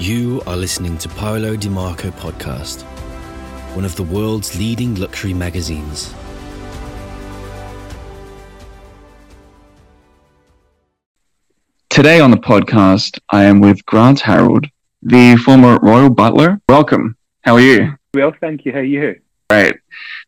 [0.00, 2.82] You are listening to Paolo DiMarco Podcast,
[3.74, 6.14] one of the world's leading luxury magazines.
[11.88, 14.66] Today on the podcast, I am with Grant Harrold,
[15.02, 16.60] the former royal butler.
[16.68, 17.16] Welcome.
[17.40, 17.94] How are you?
[18.14, 18.70] Well, thank you.
[18.70, 19.20] How are you?
[19.50, 19.74] Great.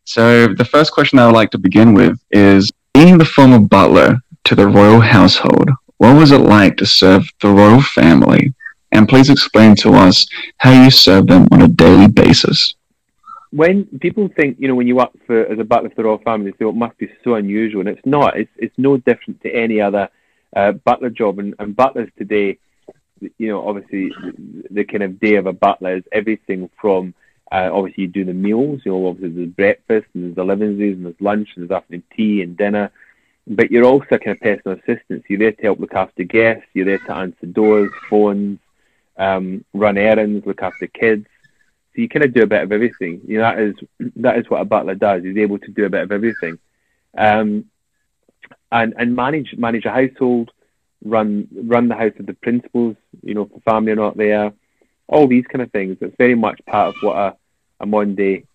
[0.03, 4.19] So, the first question I would like to begin with is being the former butler
[4.43, 8.53] to the royal household, what was it like to serve the royal family?
[8.91, 10.27] And please explain to us
[10.57, 12.75] how you serve them on a daily basis.
[13.51, 16.17] When people think, you know, when you work for as a butler for the royal
[16.19, 17.81] family, they say, well, it must be so unusual.
[17.81, 18.37] And it's not.
[18.37, 20.09] It's, it's no different to any other
[20.55, 21.39] uh, butler job.
[21.39, 22.57] And, and butlers today,
[23.19, 24.11] you know, obviously
[24.69, 27.13] the kind of day of a butler is everything from
[27.51, 30.79] uh, obviously you do the meals, you know, obviously there's breakfast and there's the livings
[30.79, 32.89] and there's lunch and there's afternoon tea and dinner.
[33.45, 35.25] But you're also kind of personal assistant.
[35.27, 38.59] You're there to help look after guests, you're there to answer doors, phones,
[39.21, 41.27] um, run errands, look after kids.
[41.93, 43.21] So you kind of do a bit of everything.
[43.27, 43.75] You know, that is
[44.17, 45.23] that is what a butler does.
[45.23, 46.57] He's able to do a bit of everything.
[47.17, 47.65] Um,
[48.71, 50.51] and and manage manage a household,
[51.03, 52.95] run run the house of the principals.
[53.21, 54.53] You know, if the family are not there,
[55.07, 55.97] all these kind of things.
[56.01, 57.35] It's very much part of what a,
[57.81, 58.45] a Monday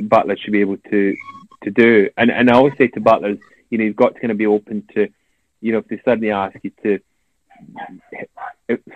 [0.00, 1.14] butler should be able to
[1.62, 2.08] to do.
[2.16, 3.38] And and I always say to butlers,
[3.70, 5.08] you know, you've got to kind of be open to,
[5.60, 6.98] you know, if they suddenly ask you to.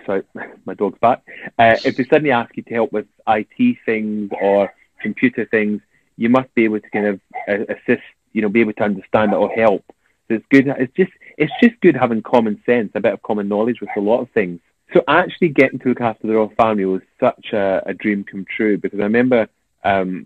[0.05, 0.23] Sorry,
[0.65, 1.23] my dog's back.
[1.59, 5.81] Uh, if they suddenly ask you to help with IT things or computer things,
[6.17, 9.33] you must be able to kind of uh, assist, you know, be able to understand
[9.33, 9.83] it or help.
[10.27, 10.67] So it's good.
[10.67, 14.01] It's just it's just good having common sense, a bit of common knowledge with a
[14.01, 14.59] lot of things.
[14.93, 18.45] So actually getting to look after the royal family was such a, a dream come
[18.45, 19.47] true because I remember
[19.83, 20.25] um,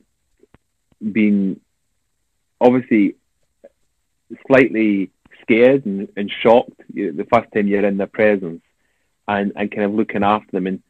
[1.12, 1.60] being
[2.60, 3.16] obviously
[4.48, 5.12] slightly
[5.52, 8.62] scared and, and shocked the first time you're in their presence
[9.28, 10.82] and, and kind of looking after them and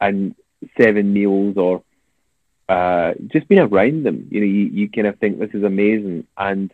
[0.00, 0.34] and
[0.80, 1.82] seven meals or
[2.68, 4.26] uh, just being around them.
[4.30, 6.72] You know, you, you kind of think this is amazing and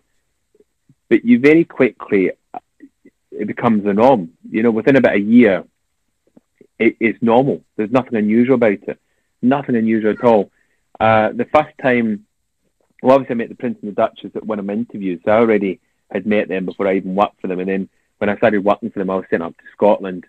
[1.09, 2.31] but you very quickly
[3.31, 4.31] it becomes the norm.
[4.51, 5.65] You know, within about a year,
[6.79, 7.63] it, it's normal.
[7.77, 8.99] There's nothing unusual about it.
[9.43, 10.51] Nothing unusual at all.
[10.99, 12.27] Uh, the first time,
[13.03, 15.21] well, obviously I met the Prince and the Duchess at one of my interviews.
[15.25, 15.81] So I already
[16.11, 17.61] had met them before I even worked for them.
[17.61, 17.89] And then
[18.19, 20.27] when I started working for them, I was sent up to Scotland,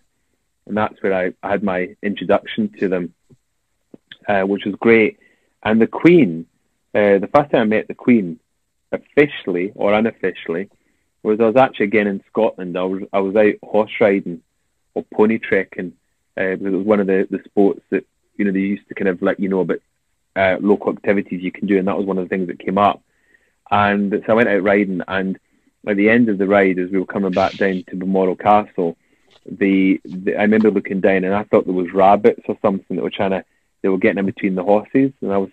[0.66, 3.14] and that's where I, I had my introduction to them,
[4.28, 5.18] uh, which was great.
[5.64, 6.46] And the Queen,
[6.94, 8.40] uh, the first time I met the Queen,
[8.92, 10.70] officially or unofficially,
[11.24, 12.78] was I was actually again in Scotland.
[12.78, 14.42] I was I was out horse riding
[14.94, 15.94] or pony trekking
[16.38, 18.06] uh, because it was one of the, the sports that
[18.38, 19.82] you know they used to kind of let you know about
[20.36, 22.78] uh, local activities you can do, and that was one of the things that came
[22.78, 23.02] up.
[23.72, 25.40] And so I went out riding, and
[25.88, 28.98] at the end of the ride, as we were coming back down to Balmoral Castle,
[29.46, 33.04] the, the I remember looking down, and I thought there was rabbits or something that
[33.04, 33.46] were trying to
[33.82, 35.50] they were getting in between the horses, and I was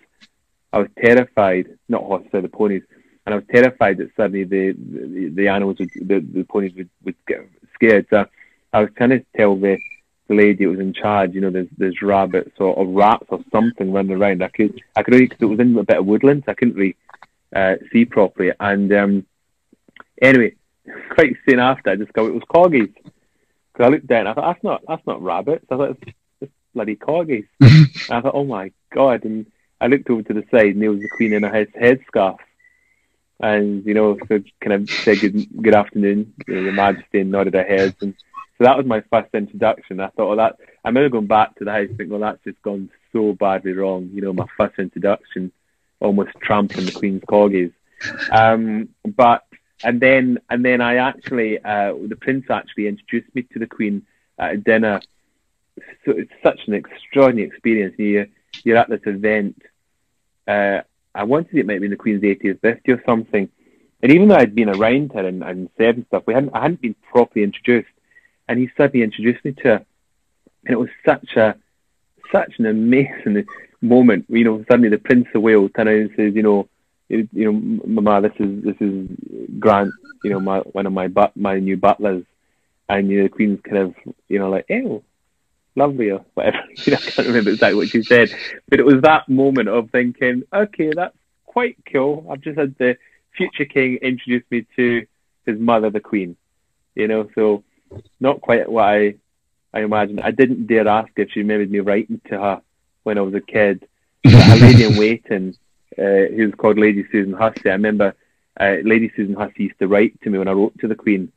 [0.73, 1.77] I was terrified.
[1.87, 2.83] Not horses, the ponies
[3.27, 6.89] and I was terrified that suddenly the the, the animals would the, the ponies would,
[7.03, 8.07] would get scared.
[8.09, 8.25] So
[8.71, 9.77] I was trying to tell the,
[10.29, 13.43] the lady who was in charge, you know, there's there's rabbits or, or rats or
[13.51, 14.41] something running around.
[14.41, 16.55] I could I could only because it was in a bit of woodland, so I
[16.55, 16.95] couldn't really
[17.53, 18.53] uh, see properly.
[18.61, 19.25] And um,
[20.21, 20.55] anyway,
[21.13, 22.93] quite soon after, I discovered it was corgis.
[22.93, 25.65] Because I looked down, I thought that's not that's not rabbits.
[25.69, 27.47] I thought it's, it's bloody corgis.
[27.61, 29.23] I thought, oh my god!
[29.23, 29.45] And
[29.79, 32.37] I looked over to the side, and there was the queen in a head headscarf
[33.39, 37.31] and you know, so kind of said good good afternoon, you know, Your Majesty, and
[37.31, 37.95] nodded her head.
[38.01, 38.15] and
[38.57, 39.99] so that was my first introduction.
[39.99, 42.61] I thought, oh, that I remember going back to the house, thinking, well, that's just
[42.63, 44.09] gone so badly wrong.
[44.13, 45.51] You know, my first introduction,
[45.99, 47.73] almost trampling the Queen's corgis.
[48.31, 49.45] Um, but
[49.83, 54.05] and then and then I actually, uh, the Prince actually introduced me to the Queen
[54.37, 55.01] at dinner.
[56.05, 57.95] So it's such an extraordinary experience.
[57.97, 58.27] You
[58.63, 59.61] you're at this event.
[60.47, 60.81] Uh,
[61.13, 63.49] I wanted it might be the Queen's 80th birthday or something.
[64.01, 66.61] And even though I'd been around her and, and said and stuff, we hadn't I
[66.61, 67.89] hadn't been properly introduced.
[68.47, 69.85] And he suddenly introduced me to her.
[70.65, 71.55] And it was such a
[72.31, 73.45] such an amazing
[73.81, 74.25] moment.
[74.29, 76.67] You know, suddenly the Prince of Wales turns and says, you know,
[77.09, 79.07] you, you know, Mama, this is this is
[79.59, 79.91] Grant,
[80.23, 82.23] you know, my one of my but my new butlers,
[82.89, 83.95] and you know, the Queen's kind of,
[84.27, 85.03] you know, like, oh,
[85.75, 86.59] lovely or whatever.
[86.75, 88.29] you know, I can't remember exactly what she said,
[88.67, 92.27] but it was that moment of thinking, okay, that's quite cool.
[92.29, 92.97] I've just had the
[93.35, 95.05] future king introduce me to
[95.45, 96.35] his mother, the queen.
[96.95, 97.63] You know, so
[98.19, 99.15] not quite what I
[99.73, 100.21] I imagined.
[100.21, 102.61] I didn't dare ask if she remembered me writing to her
[103.03, 103.87] when I was a kid.
[104.25, 105.55] lady in waiting,
[105.99, 107.69] uh, was called Lady Susan Hussey.
[107.69, 108.15] I remember
[108.59, 111.31] uh, Lady Susan Hussey used to write to me when I wrote to the Queen,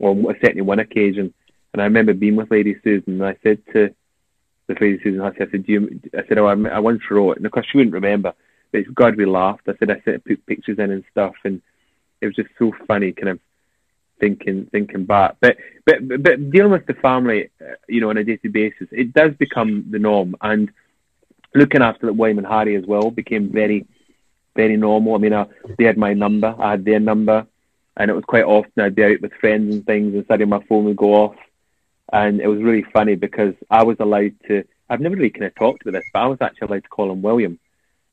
[0.00, 1.32] on certainly one occasion
[1.74, 3.92] and I remember being with Lady Susan, and I said to
[4.68, 5.38] the phrase Susan Hussey.
[5.40, 7.94] I said, you, I said, oh, I, I once wrote, and of course she wouldn't
[7.94, 8.32] remember.
[8.70, 9.68] But God, we laughed.
[9.68, 11.60] I said, I said, put pictures in and stuff, and
[12.20, 13.40] it was just so funny, kind of
[14.20, 15.36] thinking thinking back.
[15.40, 19.12] But but but dealing with the family, uh, you know, on a daily basis, it
[19.12, 20.36] does become the norm.
[20.40, 20.70] And
[21.56, 23.84] looking after William and Harry as well became very
[24.54, 25.14] very normal.
[25.14, 25.46] I mean, I,
[25.78, 27.46] they had my number, I had their number,
[27.96, 30.64] and it was quite often I'd be out with friends and things, and suddenly my
[30.66, 31.36] phone would go off,
[32.12, 34.64] and it was really funny because I was allowed to.
[34.88, 37.10] I've never really kind of talked about this, but I was actually allowed to call
[37.10, 37.58] him William.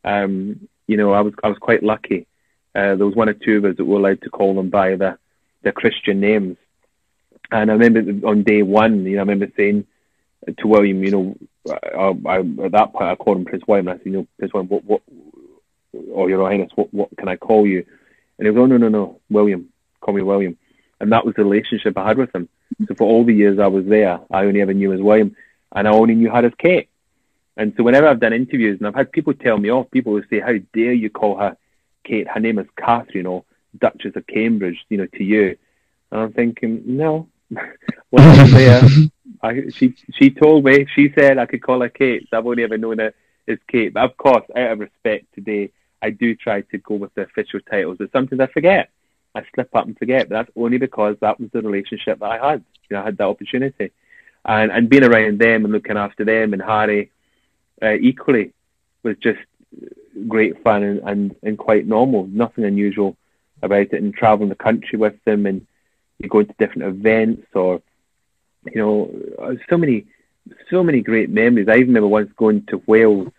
[0.03, 2.27] Um, you know, I was I was quite lucky.
[2.73, 4.95] Uh, there was one or two of us that were allowed to call them by
[4.95, 5.17] the
[5.63, 6.57] their Christian names.
[7.51, 9.85] And I remember on day one, you know, I remember saying
[10.57, 11.35] to William, you know,
[11.69, 13.87] I, I, at that point I called him Prince William.
[13.87, 15.01] and I said, you know, Prince William, what, what,
[16.11, 17.85] or Your Highness, what, what can I call you?
[18.37, 20.57] And he goes, oh no, no, no, William, call me William.
[20.99, 22.47] And that was the relationship I had with him.
[22.87, 25.35] So for all the years I was there, I only ever knew as William,
[25.73, 26.89] and I only knew her as Kate.
[27.57, 30.23] And so whenever I've done interviews, and I've had people tell me off, people will
[30.29, 31.57] say, "How dare you call her
[32.03, 32.27] Kate?
[32.27, 33.43] Her name is Catherine, or
[33.77, 35.57] Duchess of Cambridge, you know, to you."
[36.11, 37.27] And I'm thinking, no.
[38.09, 38.81] when I was there,
[39.41, 42.27] I, she she told me, she said I could call her Kate.
[42.29, 43.13] So I've only ever known her
[43.47, 43.93] as Kate.
[43.93, 45.71] But of course, out of respect today,
[46.01, 47.97] I do try to go with the official titles.
[47.99, 48.89] But sometimes I forget.
[49.33, 50.29] I slip up and forget.
[50.29, 52.63] But that's only because that was the relationship that I had.
[52.89, 53.91] You know, I had that opportunity.
[54.43, 57.11] And and being around them and looking after them and Harry
[57.81, 58.53] uh, equally
[59.03, 59.39] was just
[60.27, 62.25] great fun and, and, and quite normal.
[62.27, 63.15] Nothing unusual
[63.61, 63.93] about it.
[63.93, 65.67] And traveling the country with them and
[66.17, 67.81] you go to different events or
[68.65, 69.11] you know
[69.69, 70.05] so many
[70.69, 71.67] so many great memories.
[71.67, 73.29] I even remember once going to Wales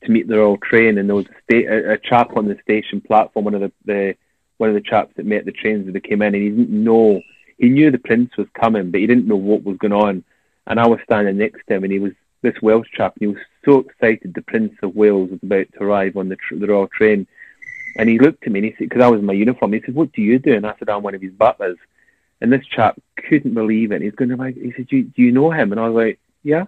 [0.00, 2.58] to meet the Royal Train, and there was a, sta- a, a chap on the
[2.62, 4.16] station platform, one of the, the
[4.58, 6.70] one of the chaps that met the trains when they came in, and he didn't
[6.70, 7.20] know.
[7.58, 10.24] He knew the prince was coming, but he didn't know what was going on.
[10.66, 12.12] And I was standing next to him, and he was
[12.42, 14.34] this Welsh chap, and he was so excited.
[14.34, 17.26] The Prince of Wales was about to arrive on the, tr- the Royal Train,
[17.98, 19.80] and he looked at me and he said, because I was in my uniform, he
[19.80, 21.78] said, "What do you do?" And I said, "I'm one of his butlers."
[22.40, 24.02] And this chap couldn't believe it.
[24.02, 25.70] He's going to like, he said, do you, do you know him?
[25.70, 26.64] And I was like, yeah.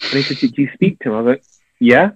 [0.00, 1.14] And he said, do you speak to him?
[1.14, 1.44] I was like,
[1.78, 2.12] yeah.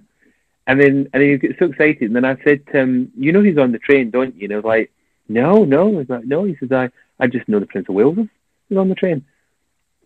[0.67, 2.03] And then, and then he got so excited.
[2.03, 4.45] And then I said to him, you know he's on the train, don't you?
[4.45, 4.91] And I was like,
[5.27, 5.87] no, no.
[5.87, 6.43] Was like, no.
[6.43, 8.17] He says, I, I just know the Prince of Wales
[8.69, 9.25] is on the train.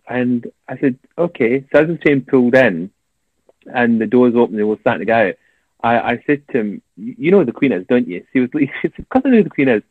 [0.08, 1.64] And I said, okay.
[1.72, 2.90] So as the train pulled in
[3.66, 5.34] and the doors opened, they were starting to get out.
[5.82, 8.24] I, I said to him, you know who the Queen is, don't you?
[8.32, 9.82] He was, he said, because I know who the Queen is.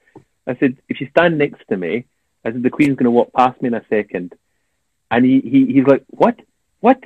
[0.48, 2.06] I said, if you stand next to me,
[2.44, 4.36] I said, the Queen's going to walk past me in a second.
[5.10, 6.40] And he, he he's like, what?
[6.80, 7.04] What?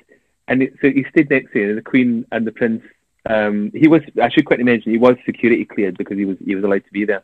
[0.47, 2.83] And so he stayed next to me, and the Queen and the Prince,
[3.25, 6.55] um, he was, I should quickly mention, he was security cleared because he was, he
[6.55, 7.23] was allowed to be there.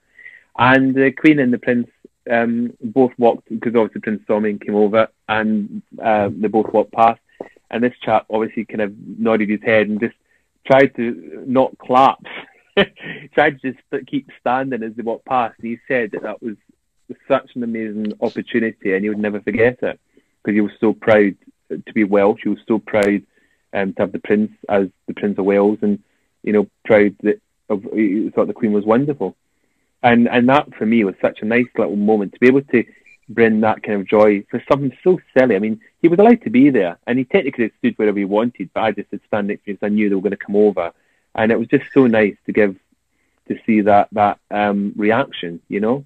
[0.58, 1.90] And the Queen and the Prince
[2.32, 7.20] um, both walked, because obviously Prince and came over, and uh, they both walked past.
[7.72, 10.16] And this chap obviously kind of nodded his head and just
[10.66, 12.24] tried to not clap.
[13.34, 15.56] tried to just keep standing as they walked past.
[15.60, 16.56] And he said that that was
[17.28, 20.00] such an amazing opportunity, and he would never forget it
[20.44, 21.36] because he was so proud
[21.70, 22.42] to be Welsh.
[22.44, 23.24] He was so proud
[23.76, 26.02] um, to have the Prince as the Prince of Wales, and
[26.44, 27.40] you know, proud that
[27.70, 27.84] of
[28.34, 29.36] thought the Queen was wonderful,
[30.04, 32.84] and and that for me was such a nice little moment to be able to
[33.30, 35.56] bring that kind of joy for something so silly.
[35.56, 38.70] I mean, he was allowed to be there, and he technically stood wherever he wanted,
[38.74, 40.38] but I just had stand next to him because I knew they were going to
[40.38, 40.92] come over,
[41.36, 42.76] and it was just so nice to give
[43.48, 46.06] to see that that um, reaction, you know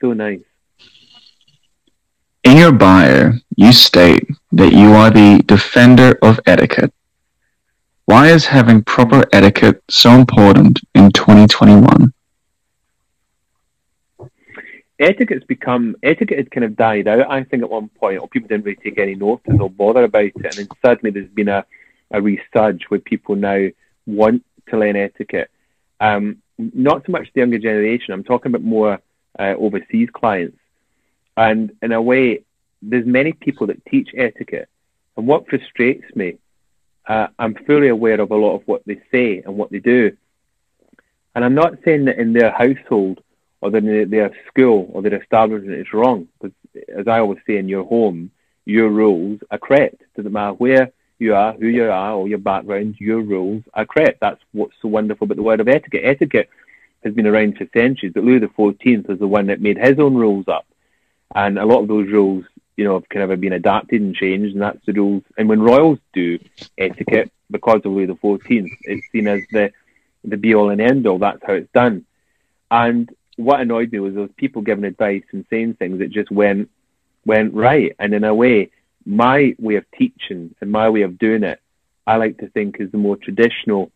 [0.00, 0.40] so nice.
[2.44, 6.92] In your bio, you state that you are the defender of etiquette.
[8.06, 12.12] Why is having proper etiquette so important in 2021?
[14.98, 17.30] Etiquette's become etiquette had kind of died out.
[17.30, 20.24] I think at one point, or people didn't really take any notice or bother about
[20.24, 21.66] it, and then suddenly there's been a
[22.10, 23.66] a resurge where people now
[24.06, 25.50] want to learn etiquette.
[26.00, 28.14] Um, not so much the younger generation.
[28.14, 29.00] I'm talking about more
[29.38, 30.58] uh, overseas clients.
[31.36, 32.44] And in a way,
[32.82, 34.68] there's many people that teach etiquette.
[35.16, 36.38] And what frustrates me,
[37.06, 40.16] uh, I'm fully aware of a lot of what they say and what they do.
[41.34, 43.20] And I'm not saying that in their household
[43.60, 46.28] or in their school or their establishment it's wrong.
[46.40, 46.56] Because
[46.96, 48.30] as I always say in your home,
[48.64, 50.02] your rules are correct.
[50.16, 54.20] Doesn't matter where you are, who you are, or your background, your rules are correct.
[54.20, 56.02] That's what's so wonderful about the word of etiquette.
[56.04, 56.50] Etiquette
[57.04, 60.14] has been around for centuries, but Louis XIV was the one that made his own
[60.14, 60.66] rules up.
[61.34, 62.44] And a lot of those rules,
[62.76, 65.22] you know, have kind of been adapted and changed, and that's the rules.
[65.36, 66.38] And when royals do
[66.76, 69.72] etiquette, because of Louis XIV, it's seen as the,
[70.24, 71.18] the be all and end all.
[71.18, 72.04] That's how it's done.
[72.70, 76.70] And what annoyed me was those people giving advice and saying things that just went
[77.24, 77.94] went right.
[77.98, 78.70] And in a way,
[79.04, 81.60] my way of teaching and my way of doing it,
[82.06, 83.90] I like to think is the more traditional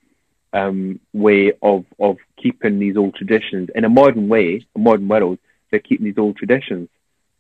[0.53, 5.39] um, way of of keeping these old traditions in a modern way, a modern world.
[5.71, 6.89] They're keeping these old traditions,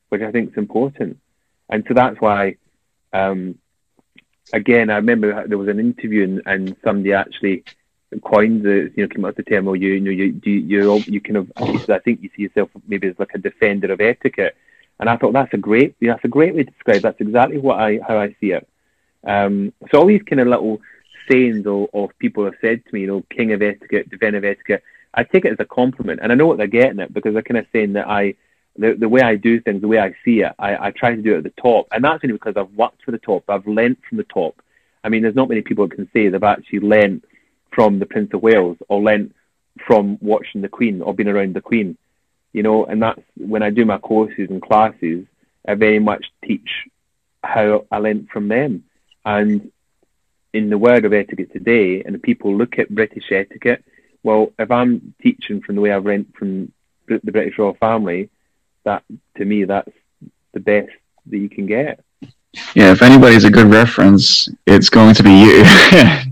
[0.08, 1.18] which I think is important,
[1.70, 2.56] and so that's why.
[3.12, 3.58] Um,
[4.52, 7.64] again, I remember there was an interview and, and somebody actually
[8.18, 9.68] coined the you know came up with the term.
[9.68, 12.70] Oh, you, you know, you you you you kind of I think you see yourself
[12.86, 14.56] maybe as like a defender of etiquette,
[14.98, 17.02] and I thought that's a great that's a great way to describe.
[17.02, 18.68] That's exactly what I how I see it.
[19.24, 20.80] Um, so all these kind of little
[21.30, 24.44] sayings of, or people have said to me, you know, king of etiquette, defender of
[24.44, 24.82] etiquette.
[25.12, 27.42] I take it as a compliment, and I know what they're getting at because they're
[27.42, 28.34] kind of saying that I
[28.80, 31.20] the, the way I do things, the way I see it, I, I try to
[31.20, 31.88] do it at the top.
[31.92, 33.44] And that's only because I've worked for the top.
[33.48, 34.60] I've learnt from the top.
[35.04, 37.24] I mean, there's not many people that can say they've actually learnt
[37.72, 39.34] from the Prince of Wales or learnt
[39.86, 41.96] from watching the Queen or being around the Queen.
[42.52, 45.26] You know, and that's when I do my courses and classes,
[45.68, 46.70] I very much teach
[47.44, 48.84] how I learnt from them.
[49.24, 49.70] And
[50.52, 53.84] in the world of etiquette today, and people look at British etiquette,
[54.22, 56.72] well, if I'm teaching from the way I've learnt from
[57.06, 58.30] the British royal family,
[58.84, 59.04] that
[59.36, 59.90] to me, that's
[60.52, 60.90] the best
[61.26, 62.02] that you can get.
[62.74, 65.64] Yeah, if anybody's a good reference, it's going to be you.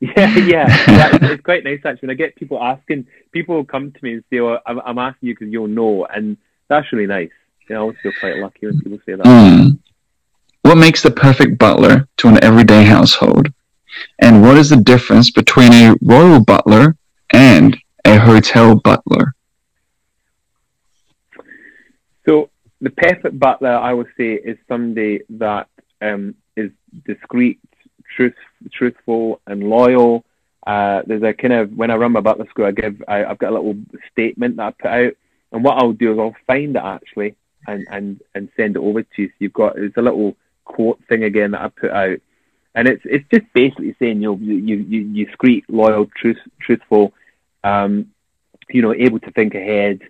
[0.00, 0.66] Yeah, yeah,
[1.22, 2.06] it's, quite nice actually.
[2.06, 5.28] When I get people asking, people come to me and say, "Oh, I'm, I'm asking
[5.28, 6.36] you because you'll know," and
[6.68, 7.30] that's really nice.
[7.68, 9.26] You know, I always feel quite lucky when people say that.
[9.26, 9.78] Mm.
[10.62, 13.52] What makes the perfect butler to an everyday household?
[14.20, 16.96] And what is the difference between a royal butler
[17.30, 19.34] and a hotel butler?
[22.24, 25.68] So, the perfect butler, I would say, is somebody that
[26.00, 26.70] um, is
[27.04, 27.58] discreet,
[28.16, 28.34] truth,
[28.72, 30.24] truthful, and loyal.
[30.66, 33.38] Uh, there's a kind of when I run my butler school, I give I, have
[33.38, 33.76] got a little
[34.12, 35.12] statement that I put out,
[35.52, 39.02] and what I'll do is I'll find it actually and and and send it over
[39.02, 39.28] to you.
[39.28, 42.18] So you've got it's a little quote thing again that I put out,
[42.74, 47.12] and it's it's just basically saying you know you you you discreet, loyal, truth, truthful,
[47.64, 48.08] um,
[48.70, 50.00] you know, able to think ahead,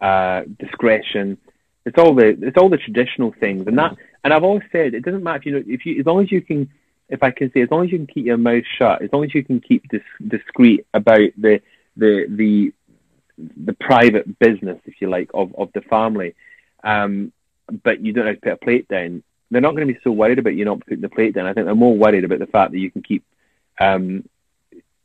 [0.00, 1.38] uh, discretion.
[1.84, 5.04] It's all the it's all the traditional things, and that and I've always said it
[5.04, 6.68] doesn't matter if you know if you as long as you can
[7.08, 9.24] if I can say, as long as you can keep your mouth shut, as long
[9.24, 11.60] as you can keep dis- discreet about the
[11.96, 12.72] the the
[13.38, 16.34] the private business, if you like, of, of the family,
[16.82, 17.32] um,
[17.84, 20.10] but you don't have to put a plate down, they're not going to be so
[20.10, 21.46] worried about you not putting the plate down.
[21.46, 23.24] I think they're more worried about the fact that you can keep,
[23.80, 24.28] um,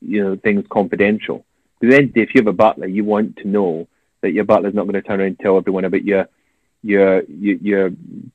[0.02, 1.46] you know, things confidential.
[1.80, 3.88] Because then, if you have a butler, you want to know
[4.22, 6.28] that your butler's not going to turn around and tell everyone about your
[6.84, 7.92] your your, your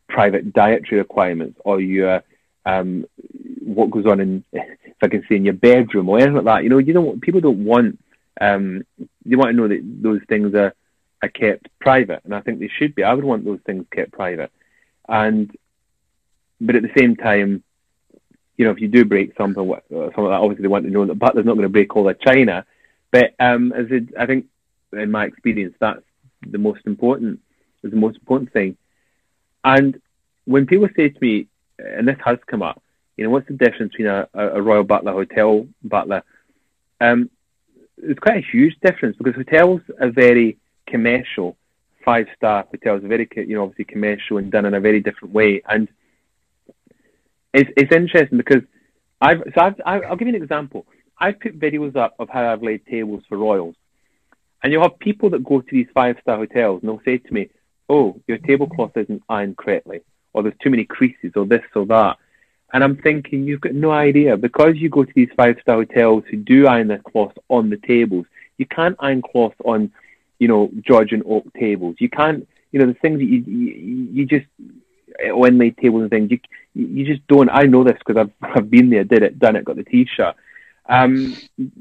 [0.08, 2.22] private dietary requirements or your
[2.64, 3.06] um,
[3.62, 6.64] what goes on in, if I can say, in your bedroom or anything like that.
[6.64, 7.98] You know, you don't people don't want
[8.40, 8.84] um,
[9.24, 10.74] they want to know that those things are
[11.22, 13.04] are kept private, and I think they should be.
[13.04, 14.52] I would want those things kept private,
[15.08, 15.54] and
[16.60, 17.62] but at the same time,
[18.56, 21.06] you know, if you do break something, something like that, obviously they want to know
[21.06, 22.64] that butler's not going to break all the china.
[23.10, 24.46] But um, as it, I think,
[24.92, 26.02] in my experience, that's
[26.46, 27.40] the most important.
[27.82, 28.76] Is the most important thing.
[29.64, 30.00] And
[30.44, 31.47] when people say to me,
[31.78, 32.82] and this has come up,
[33.16, 36.23] you know, what's the difference between a, a royal butler, hotel butler?
[37.00, 37.30] Um,
[38.02, 41.56] it's quite a huge difference because hotels are very commercial.
[42.04, 45.35] Five star hotels are very, you know, obviously commercial and done in a very different
[45.35, 45.62] way.
[45.68, 45.88] And
[47.52, 48.62] it's it's interesting because
[49.20, 50.87] I've so I've, I'll give you an example.
[51.18, 53.75] I've put videos up of how I've laid tables for royals,
[54.62, 57.35] and you'll have people that go to these five star hotels and they'll say to
[57.35, 57.50] me,
[57.88, 60.00] "Oh, your tablecloth isn't ironed correctly,
[60.33, 62.16] or there's too many creases, or this or that."
[62.73, 66.25] And I'm thinking, you've got no idea because you go to these five star hotels
[66.30, 68.26] who do iron their cloth on the tables.
[68.59, 69.90] You can't iron cloth on,
[70.38, 71.97] you know, Georgian oak tables.
[71.99, 74.47] You can't, you know, the things that you you, you just
[75.33, 76.30] or inlaid tables and things.
[76.30, 76.40] You
[76.75, 77.49] you just don't.
[77.49, 80.37] I know this because I've I've been there, did it, done it, got the t-shirt.
[80.90, 81.37] Um,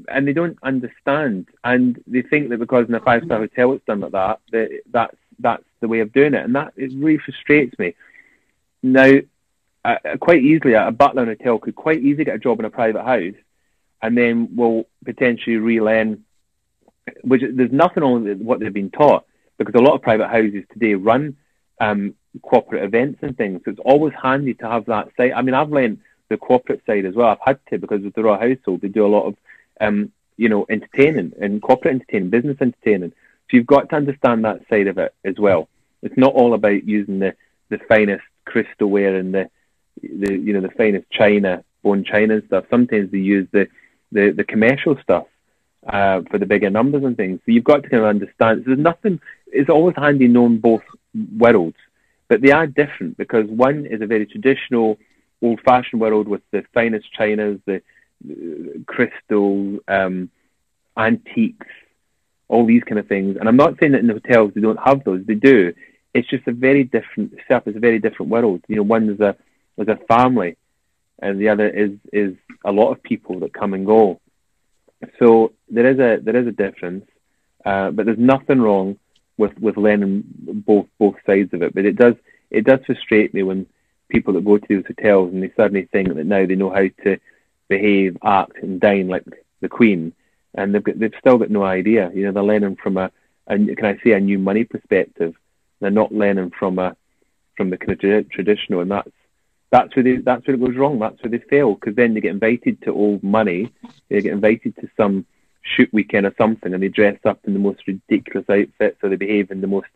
[0.08, 4.00] and they don't understand, and they think that because in a five-star hotel it's done
[4.00, 7.78] like that, that that's that's the way of doing it, and that it really frustrates
[7.78, 7.94] me.
[8.82, 9.12] Now,
[9.84, 12.64] uh, quite easily, a butler in a hotel could quite easily get a job in
[12.64, 13.34] a private house,
[14.02, 16.24] and then will potentially relearn.
[17.22, 19.24] Which there's nothing on what they've been taught
[19.56, 21.36] because a lot of private houses today run
[21.80, 23.60] um, corporate events and things.
[23.64, 25.32] So it's always handy to have that side.
[25.32, 27.28] I mean, I've learned the corporate side as well.
[27.28, 29.36] I've had to because with the Royal Household, they do a lot of,
[29.80, 33.12] um, you know, entertaining and corporate entertaining, business entertaining.
[33.50, 35.68] So you've got to understand that side of it as well.
[36.02, 37.34] It's not all about using the,
[37.70, 39.50] the finest crystalware and the,
[40.02, 42.64] the you know the finest china, bone china and stuff.
[42.70, 43.68] Sometimes they use the
[44.12, 45.26] the, the commercial stuff
[45.86, 47.40] uh, for the bigger numbers and things.
[47.44, 48.62] So you've got to kind of understand.
[48.64, 49.20] So there's nothing.
[49.48, 50.82] It's always handy knowing both
[51.36, 51.76] worlds
[52.28, 54.98] but they are different because one is a very traditional,
[55.42, 57.82] old-fashioned world with the finest chinas, the,
[58.24, 60.30] the crystal, um,
[60.96, 61.66] antiques,
[62.48, 63.36] all these kind of things.
[63.38, 65.72] And I'm not saying that in the hotels they don't have those; they do.
[66.14, 67.64] It's just a very different stuff.
[67.66, 68.62] It's a very different world.
[68.68, 69.36] You know, one is a
[69.76, 70.56] is a family,
[71.20, 74.20] and the other is is a lot of people that come and go.
[75.18, 77.06] So there is a there is a difference,
[77.64, 78.98] uh, but there's nothing wrong
[79.36, 80.24] with with learning
[80.66, 81.74] both both sides of it.
[81.74, 82.14] But it does
[82.50, 83.66] it does frustrate me when
[84.08, 86.88] people that go to these hotels and they suddenly think that now they know how
[87.04, 87.18] to
[87.68, 89.24] behave, act, and dine like
[89.60, 90.12] the Queen,
[90.54, 92.10] and they've got, they've still got no idea.
[92.14, 93.10] You know, they're learning from a,
[93.46, 95.34] a can I say a new money perspective.
[95.80, 96.96] They're not learning from a
[97.56, 99.10] from the kind of traditional, and that's
[99.70, 100.98] that's where they, that's where it goes wrong.
[100.98, 103.72] That's where they fail because then they get invited to old money.
[104.08, 105.26] They get invited to some
[105.62, 109.16] shoot weekend or something, and they dress up in the most ridiculous outfits, or they
[109.16, 109.88] behave in the most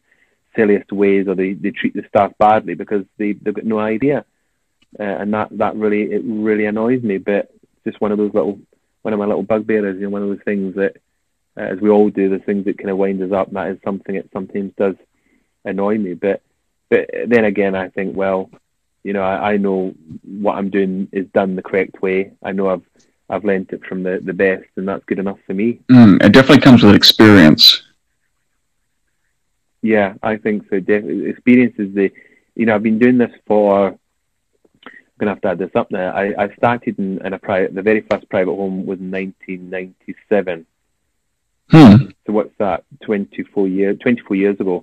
[0.55, 4.25] silliest ways, or they, they treat the staff badly because they they've got no idea,
[5.01, 7.19] uh, and that that really it really annoys me.
[7.19, 8.61] But it's just one of those little
[9.03, 10.97] one of my little bugbears, you know, one of those things that,
[11.57, 13.49] uh, as we all do, the things that kind of wind us up.
[13.49, 14.97] And that is something that sometimes does
[15.65, 16.15] annoy me.
[16.15, 16.43] But
[16.89, 18.51] but then again, I think, well,
[19.03, 19.95] you know, I, I know
[20.25, 22.33] what I'm doing is done the correct way.
[22.43, 22.85] I know I've
[23.29, 25.81] I've learnt it from the, the best, and that's good enough for me.
[25.91, 27.83] Mm, it definitely comes with experience.
[29.81, 30.77] Yeah, I think so.
[30.77, 32.13] experience is the,
[32.55, 33.99] you know, I've been doing this for.
[35.23, 36.11] I'm gonna have to add this up now.
[36.11, 37.77] I, I started in, in a private.
[37.77, 40.67] The very first private home was 1997.
[41.71, 41.95] Hmm.
[42.27, 42.83] So what's that?
[43.05, 43.99] 24 years.
[44.01, 44.83] 24 years ago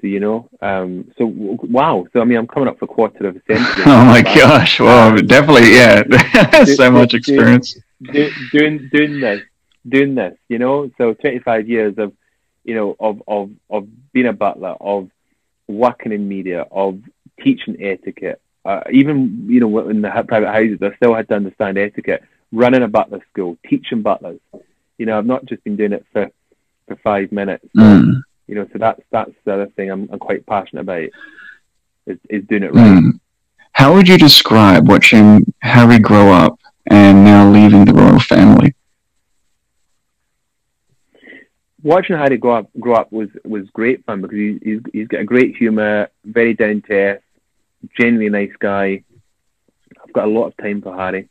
[0.00, 0.48] So, you know.
[0.62, 2.06] Um, so wow.
[2.14, 3.84] So I mean, I'm coming up for a quarter of a century.
[3.86, 4.80] oh my gosh!
[4.80, 6.04] Well, um, definitely, yeah.
[6.64, 7.76] do, so do, much experience.
[8.00, 9.42] Do, doing doing this,
[9.86, 10.90] doing this, you know.
[10.96, 12.14] So 25 years of,
[12.64, 15.10] you know, of of of being a butler, of
[15.68, 17.02] working in media, of
[17.42, 18.40] teaching etiquette.
[18.64, 22.22] Uh, even you know in the private houses, I still had to understand etiquette.
[22.52, 24.40] Running a butler school, teaching butlers.
[24.98, 26.30] You know, I've not just been doing it for
[26.86, 27.66] for five minutes.
[27.76, 31.08] Mm you know, so that's that's the other thing I'm, I'm quite passionate about
[32.06, 32.98] is, is doing it right.
[32.98, 33.20] Mm.
[33.70, 36.58] How would you describe watching Harry grow up
[36.90, 38.74] and now leaving the royal family?
[41.84, 45.20] Watching Harry grow up grow up was was great fun because he, he's he's got
[45.20, 47.22] a great humour, very down to earth,
[47.98, 49.02] genuinely nice guy.
[50.02, 51.28] I've got a lot of time for Harry,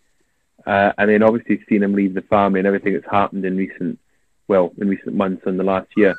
[0.65, 3.99] uh, and then obviously seeing him leave the family and everything that's happened in recent
[4.47, 6.15] well in recent months and the last year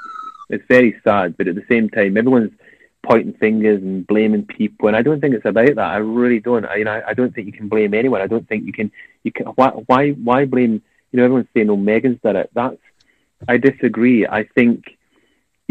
[0.50, 2.52] it's very sad, but at the same time, everyone's
[3.02, 5.78] pointing fingers and blaming people, and I don't think it's about that.
[5.78, 6.66] I really don't.
[6.66, 8.20] I, you know, I don't think you can blame anyone.
[8.20, 8.90] I don't think you can.
[9.22, 9.46] You can.
[9.46, 9.68] Why?
[9.70, 10.10] Why?
[10.10, 10.82] Why blame?
[11.12, 12.76] You know, everyone's saying, "Oh, Meghan's done it." That's.
[13.48, 14.26] I disagree.
[14.26, 14.84] I think.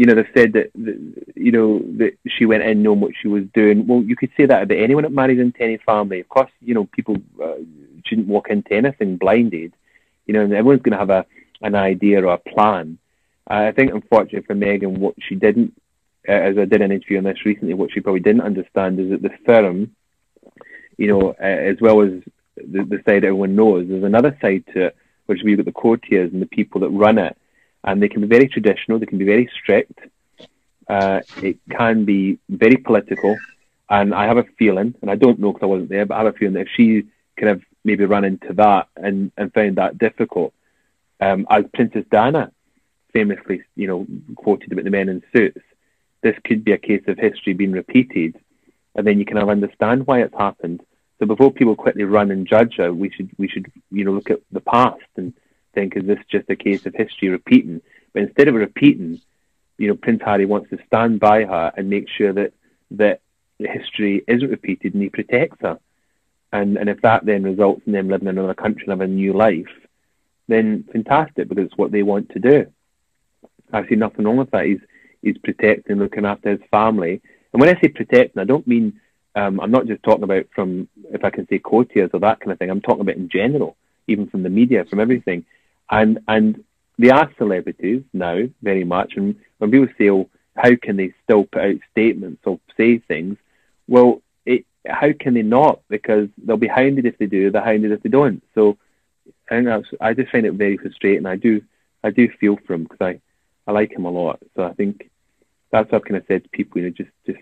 [0.00, 0.96] You know, they've said that, that
[1.34, 3.86] you know that she went in knowing what she was doing.
[3.86, 6.20] Well, you could say that about anyone that marries into any family.
[6.20, 7.56] Of course, you know people uh,
[8.06, 9.74] shouldn't walk into anything blinded.
[10.24, 11.26] You know, and everyone's going to have a
[11.60, 12.96] an idea or a plan.
[13.46, 15.74] I think, unfortunately for Meghan, what she didn't,
[16.26, 19.10] uh, as I did an interview on this recently, what she probably didn't understand is
[19.10, 19.94] that the firm,
[20.96, 22.12] you know, uh, as well as
[22.56, 26.32] the, the side everyone knows, there's another side to it, which we've got the courtiers
[26.32, 27.36] and the people that run it.
[27.84, 29.98] And they can be very traditional, they can be very strict,
[30.88, 33.36] uh, it can be very political.
[33.88, 36.18] And I have a feeling, and I don't know because I wasn't there, but I
[36.18, 37.04] have a feeling that if she
[37.36, 40.52] kind of maybe ran into that and, and found that difficult,
[41.20, 42.52] um, as Princess Diana
[43.12, 45.60] famously, you know, quoted about the men in suits.
[46.22, 48.36] This could be a case of history being repeated,
[48.94, 50.82] and then you kind of understand why it's happened.
[51.18, 54.30] So before people quickly run and judge her, we should we should you know look
[54.30, 55.32] at the past and
[55.74, 57.80] think, is this just a case of history repeating?
[58.12, 59.20] But instead of repeating,
[59.78, 62.52] you know, Prince Harry wants to stand by her and make sure that
[62.92, 63.20] that
[63.58, 65.78] history isn't repeated, and he protects her.
[66.52, 69.14] And and if that then results in them living in another country and having a
[69.14, 69.68] new life,
[70.48, 72.66] then fantastic because it's what they want to do.
[73.72, 74.66] I see nothing wrong with that.
[74.66, 74.80] He's
[75.22, 77.20] he's protecting, looking after his family.
[77.52, 79.00] And when I say protecting, I don't mean
[79.34, 82.52] um, I'm not just talking about from if I can say courtiers or that kind
[82.52, 82.70] of thing.
[82.70, 83.76] I'm talking about in general,
[84.08, 85.44] even from the media, from everything.
[85.90, 86.64] And and
[86.98, 89.14] they are celebrities now very much.
[89.16, 93.36] And when people say, "Oh, how can they still put out statements or say things?"
[93.88, 95.80] Well, it, how can they not?
[95.88, 97.50] Because they'll be hounded if they do.
[97.50, 98.42] They're hounded if they don't.
[98.54, 98.76] So
[99.50, 99.86] that's.
[100.00, 101.26] I just find it very frustrating.
[101.26, 101.62] I do.
[102.04, 103.20] I do feel for him because I
[103.66, 104.40] I like him a lot.
[104.56, 105.10] So I think
[105.70, 107.40] that's what I've kind of said to people, you know, just just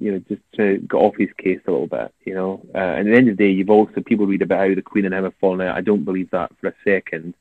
[0.00, 2.60] you know, just to get off his case a little bit, you know.
[2.74, 4.82] Uh, and at the end of the day, you've also people read about how the
[4.82, 5.76] Queen and him have fallen out.
[5.76, 7.34] I don't believe that for a second.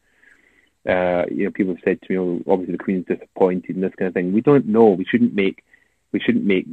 [0.87, 3.95] Uh, you know, people have said to me, oh, obviously the Queen's disappointed and this
[3.97, 4.33] kind of thing.
[4.33, 4.87] We don't know.
[4.87, 5.63] We shouldn't make
[6.11, 6.65] we shouldn't make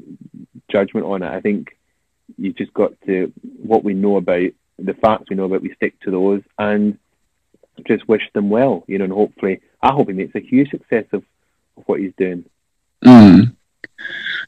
[0.70, 1.30] judgment on it.
[1.30, 1.76] I think
[2.38, 5.62] you've just got to what we know about the facts we know about.
[5.62, 6.98] We stick to those and
[7.86, 11.04] just wish them well, you know, and hopefully, I hope he makes a huge success
[11.12, 11.24] of,
[11.76, 12.44] of what he's doing.
[13.04, 13.56] Mm.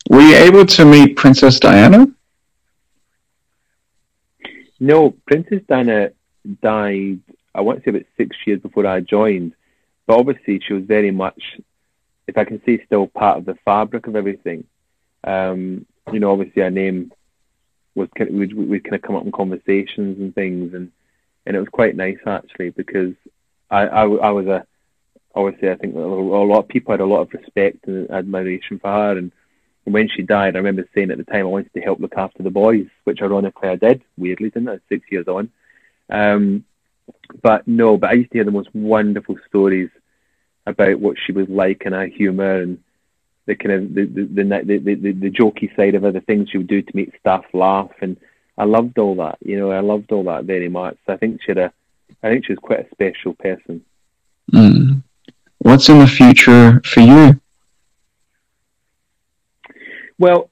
[0.08, 2.06] Were you able to meet Princess Diana?
[4.78, 6.10] No, Princess Diana
[6.62, 7.20] died.
[7.54, 9.54] I want to say about six years before I joined,
[10.06, 11.58] but obviously she was very much,
[12.26, 14.64] if I can say, still part of the fabric of everything.
[15.24, 17.12] Um, you know, obviously her name
[17.94, 20.92] was kind of, we'd, we'd kind of come up in conversations and things, and
[21.46, 23.14] and it was quite nice actually because
[23.70, 24.66] I I, I was a
[25.34, 28.90] obviously I think a lot of people had a lot of respect and admiration for
[28.90, 29.32] her, and
[29.86, 32.42] when she died, I remember saying at the time I wanted to help look after
[32.42, 34.02] the boys, which ironically I did.
[34.18, 34.78] Weirdly, didn't I?
[34.88, 35.50] Six years on.
[36.10, 36.64] Um,
[37.42, 39.90] but no, but I used to hear the most wonderful stories
[40.66, 42.78] about what she was like and her humour and
[43.46, 46.50] the kind of the the, the the, the, the jokey side of her, the things
[46.50, 48.16] she would do to make staff laugh, and
[48.58, 49.38] I loved all that.
[49.44, 50.96] You know, I loved all that very much.
[51.06, 51.72] I think she had a,
[52.22, 53.84] I think she was quite a special person.
[54.52, 55.02] Mm.
[55.58, 57.40] What's in the future for you?
[60.18, 60.50] Well,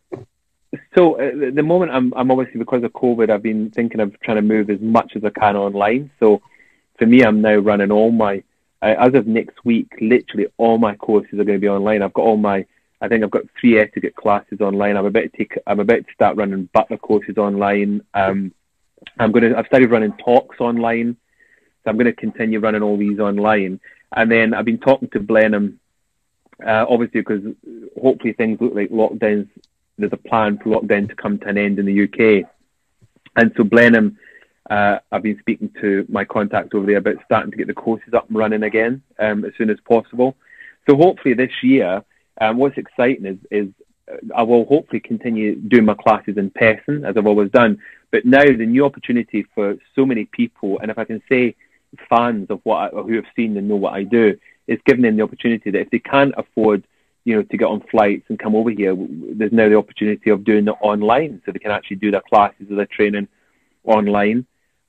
[0.94, 4.18] so at uh, the moment, I'm, I'm obviously because of COVID, I've been thinking of
[4.20, 6.11] trying to move as much as I can online.
[6.20, 6.42] So
[6.98, 8.42] for me, I'm now running all my,
[8.83, 12.03] uh, as of next week, literally all my courses are going to be online.
[12.03, 12.66] I've got all my,
[13.00, 14.96] I think I've got three etiquette classes online.
[14.96, 18.03] I'm about to take, I'm about to start running butler courses online.
[18.14, 18.53] Um,
[19.18, 21.16] I'm going to, I've started running talks online.
[21.85, 23.81] So I'm going to continue running all these online.
[24.16, 25.81] And then I've been talking to Blenheim
[26.64, 27.42] uh, obviously, because
[28.00, 29.48] hopefully things look like lockdowns.
[29.98, 32.48] There's a plan for lockdown to come to an end in the UK,
[33.36, 34.18] and so Blenheim.
[34.70, 38.14] Uh, I've been speaking to my contacts over there about starting to get the courses
[38.14, 40.36] up and running again um, as soon as possible.
[40.88, 42.02] So hopefully this year,
[42.40, 43.68] um, what's exciting is, is
[44.10, 47.78] uh, I will hopefully continue doing my classes in person as I've always done.
[48.10, 51.56] But now the new opportunity for so many people, and if I can say
[52.08, 55.16] fans of what I, who have seen and know what I do, it's given them
[55.16, 56.85] the opportunity that if they can't afford,
[57.24, 60.44] you know, to get on flights and come over here, there's now the opportunity of
[60.44, 63.29] doing it online, so they can actually do their classes or their training
[63.85, 64.46] online.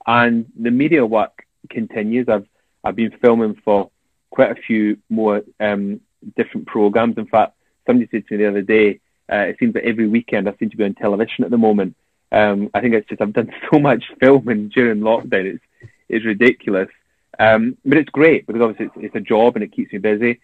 [0.08, 2.28] And the media work continues.
[2.30, 2.48] I've
[2.84, 3.90] I've been filming for
[4.30, 6.02] quite a few more um,
[6.36, 7.18] different programs.
[7.18, 7.54] In fact,
[7.88, 9.00] somebody said to me the other day,
[9.32, 11.96] uh, it seems that every weekend I seem to be on television at the moment.
[12.32, 15.56] Um, I think it's just I've done so much filming during lockdown.
[15.56, 15.64] It's
[16.08, 16.90] it's ridiculous.
[17.40, 20.40] Um, but it's great because obviously it's, it's, a job and it keeps me busy.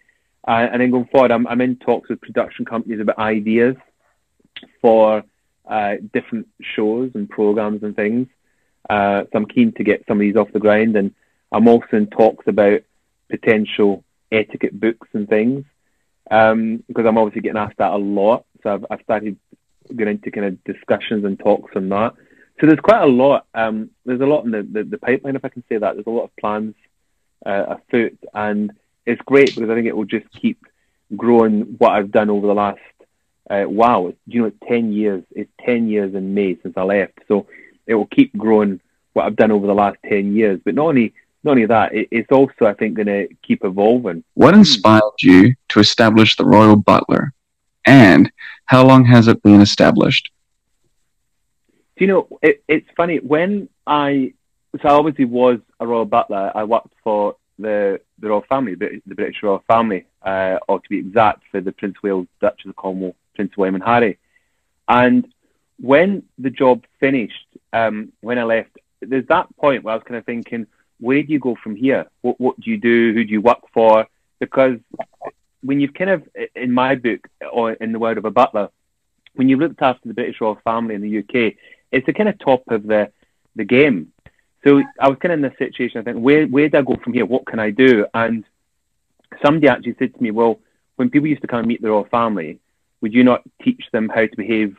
[0.46, 3.76] Uh, and then going forward, I'm, I'm in talks with production companies about ideas
[4.80, 5.22] for
[5.66, 8.28] uh, different shows and programs and things.
[8.90, 10.96] Uh, so I'm keen to get some of these off the ground.
[10.96, 11.14] And
[11.50, 12.82] I'm also in talks about
[13.30, 15.64] potential etiquette books and things
[16.30, 18.44] um, because I'm obviously getting asked that a lot.
[18.62, 19.36] So I've, I've started
[19.94, 22.14] getting into kind of discussions and talks on that.
[22.60, 23.46] So there's quite a lot.
[23.54, 25.94] Um, there's a lot in the, the, the, pipeline, if I can say that.
[25.94, 26.74] There's a lot of plans
[27.44, 28.72] uh, afoot, and
[29.06, 30.64] it's great because I think it will just keep
[31.16, 32.80] growing what I've done over the last.
[33.50, 35.24] Uh, wow, you know, ten years.
[35.32, 37.46] It's ten years in May since I left, so
[37.86, 38.80] it will keep growing
[39.12, 40.60] what I've done over the last ten years.
[40.64, 41.12] But not only
[41.42, 44.22] not only that, it, it's also I think going to keep evolving.
[44.34, 47.32] What inspired you to establish the Royal Butler,
[47.84, 48.30] and
[48.66, 50.30] how long has it been established?
[51.96, 52.38] Do you know?
[52.42, 54.34] It, it's funny when I
[54.80, 56.50] so I obviously was a royal butler.
[56.54, 60.98] I worked for the the royal family, the, British royal family, uh, or to be
[60.98, 64.18] exact, for the Prince Wales, Duchess of Cornwall, Prince William and Harry.
[64.88, 65.26] And
[65.80, 70.18] when the job finished, um, when I left, there's that point where I was kind
[70.18, 70.66] of thinking,
[71.00, 72.06] where do you go from here?
[72.22, 73.12] What what do you do?
[73.12, 74.06] Who do you work for?
[74.38, 74.78] Because
[75.62, 78.70] when you've kind of, in my book, or in the word of a butler,
[79.34, 81.54] when you've looked after the British royal family in the UK,
[81.92, 83.12] it's the kind of top of the
[83.54, 84.12] the game.
[84.64, 86.00] So I was kind of in this situation.
[86.00, 87.26] I think, where where do I go from here?
[87.26, 88.06] What can I do?
[88.14, 88.44] And
[89.44, 90.60] somebody actually said to me, well,
[90.96, 92.60] when people used to come and meet the royal family,
[93.00, 94.76] would you not teach them how to behave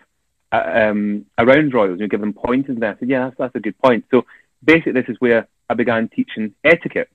[0.52, 2.00] uh, um, around royals?
[2.00, 2.76] You give them pointers.
[2.76, 4.06] And I said, yeah, that's, that's a good point.
[4.12, 4.26] So
[4.64, 7.10] basically, this is where I began teaching etiquette.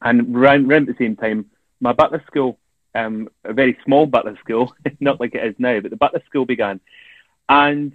[0.00, 1.46] And around, around the same time,
[1.80, 2.58] my butler school,
[2.94, 6.44] um, a very small butler school, not like it is now, but the butler school
[6.44, 6.80] began.
[7.48, 7.92] And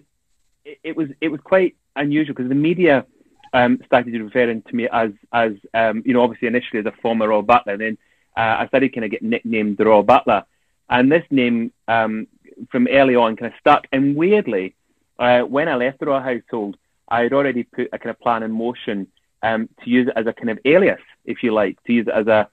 [0.66, 3.06] it, was it was quite unusual because the media
[3.54, 7.28] um, started referring to me as as um, you know obviously initially as a former
[7.28, 7.98] Royal Butler, and then
[8.36, 10.44] uh, I started kind of getting nicknamed the Royal Butler,
[10.90, 12.28] and this name um,
[12.72, 13.88] from early on kind of stuck.
[13.92, 14.76] And weirdly,
[15.20, 18.44] uh, when I left the Royal Household, I had already put a kind of plan
[18.44, 19.08] in motion
[19.44, 22.14] um, to use it as a kind of alias, if you like, to use it
[22.14, 22.50] as a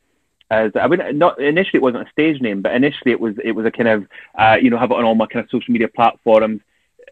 [0.51, 3.53] as I mean, not initially it wasn't a stage name, but initially it was it
[3.53, 5.73] was a kind of uh, you know have it on all my kind of social
[5.73, 6.61] media platforms.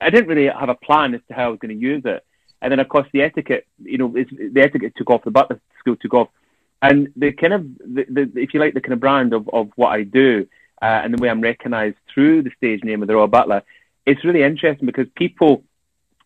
[0.01, 2.25] I didn't really have a plan as to how I was going to use it,
[2.63, 5.97] and then of course the etiquette, you know, the etiquette took off, the butler school
[5.97, 6.29] took off,
[6.83, 9.71] and the kind of the, the if you like the kind of brand of of
[9.77, 10.47] what I do
[10.81, 13.63] uh, and the way I'm recognised through the stage name of the Royal Butler,
[14.07, 15.63] it's really interesting because people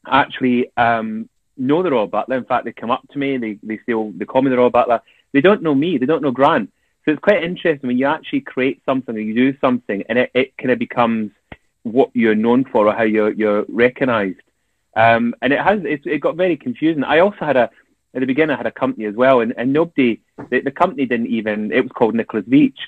[0.07, 2.37] actually um, know the Royal Butler.
[2.37, 4.59] In fact, they come up to me, they they say, oh, they call me the
[4.59, 5.01] Royal Butler.
[5.33, 6.71] They don't know me, they don't know Grant
[7.05, 10.31] so it's quite interesting when you actually create something or you do something and it,
[10.35, 11.33] it kind of becomes
[11.83, 14.41] what you're known for or how you're, you're recognized.
[14.95, 17.05] Um, and it has, it, it got very confusing.
[17.05, 17.71] I also had a,
[18.15, 21.07] at the beginning, I had a company as well, and, and nobody, the, the company
[21.07, 22.79] didn't even, it was called Nicholas Beach,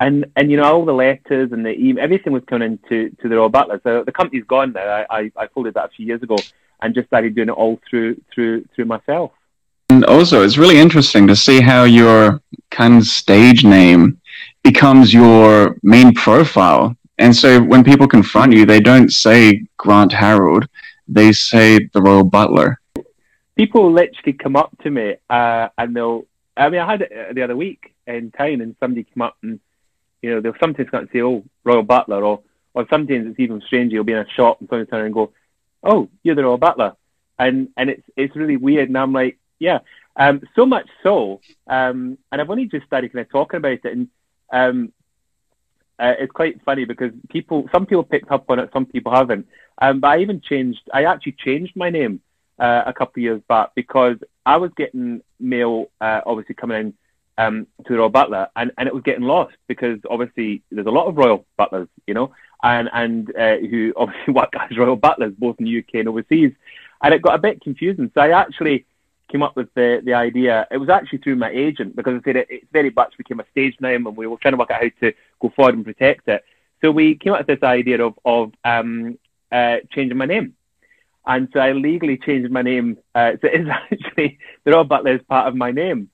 [0.00, 3.28] And, and you know, all the letters and the email, everything was coming into to
[3.28, 3.80] the Royal Butler.
[3.82, 4.86] So the company's gone now.
[4.86, 6.36] I, I, I folded that a few years ago
[6.82, 9.32] and just started doing it all through, through, through myself.
[9.88, 14.20] And also, it's really interesting to see how your kind of stage name
[14.62, 16.96] becomes your main profile.
[17.18, 20.68] And so when people confront you, they don't say Grant Harrold,
[21.06, 22.80] they say the Royal Butler.
[23.56, 27.42] People literally come up to me uh, and they'll, I mean, I had it the
[27.42, 29.60] other week in town and somebody came up and,
[30.22, 32.40] you know, they'll sometimes come and say, oh, Royal Butler, or,
[32.74, 35.32] or sometimes it's even stranger, you'll be in a shop and somebody turn and go,
[35.84, 36.94] oh, you're the Royal Butler.
[37.38, 38.88] And, and it's, it's really weird.
[38.88, 39.80] And I'm like, yeah.
[40.16, 43.84] Um, so much so, um, and I've only just started kind of talking about it,
[43.84, 44.08] and
[44.52, 44.92] um,
[45.98, 49.46] uh, it's quite funny because people, some people picked up on it, some people haven't.
[49.78, 50.80] Um, but I even changed.
[50.92, 52.20] I actually changed my name
[52.58, 56.94] uh, a couple of years back because I was getting mail, uh, obviously coming in
[57.38, 61.06] um, to Royal Butler, and, and it was getting lost because obviously there's a lot
[61.06, 65.56] of Royal Butlers, you know, and and uh, who obviously work as Royal Butlers both
[65.58, 66.52] in the UK and overseas,
[67.02, 68.10] and it got a bit confusing.
[68.14, 68.86] So I actually
[69.34, 70.64] came up with the, the idea.
[70.70, 73.46] It was actually through my agent because I said it, it very much became a
[73.50, 76.28] stage name and we were trying to work out how to go forward and protect
[76.28, 76.44] it.
[76.80, 79.18] So we came up with this idea of, of um,
[79.50, 80.54] uh, changing my name.
[81.26, 82.98] And so I legally changed my name.
[83.12, 86.10] Uh, so it's actually, the Royal Butler is part of my name.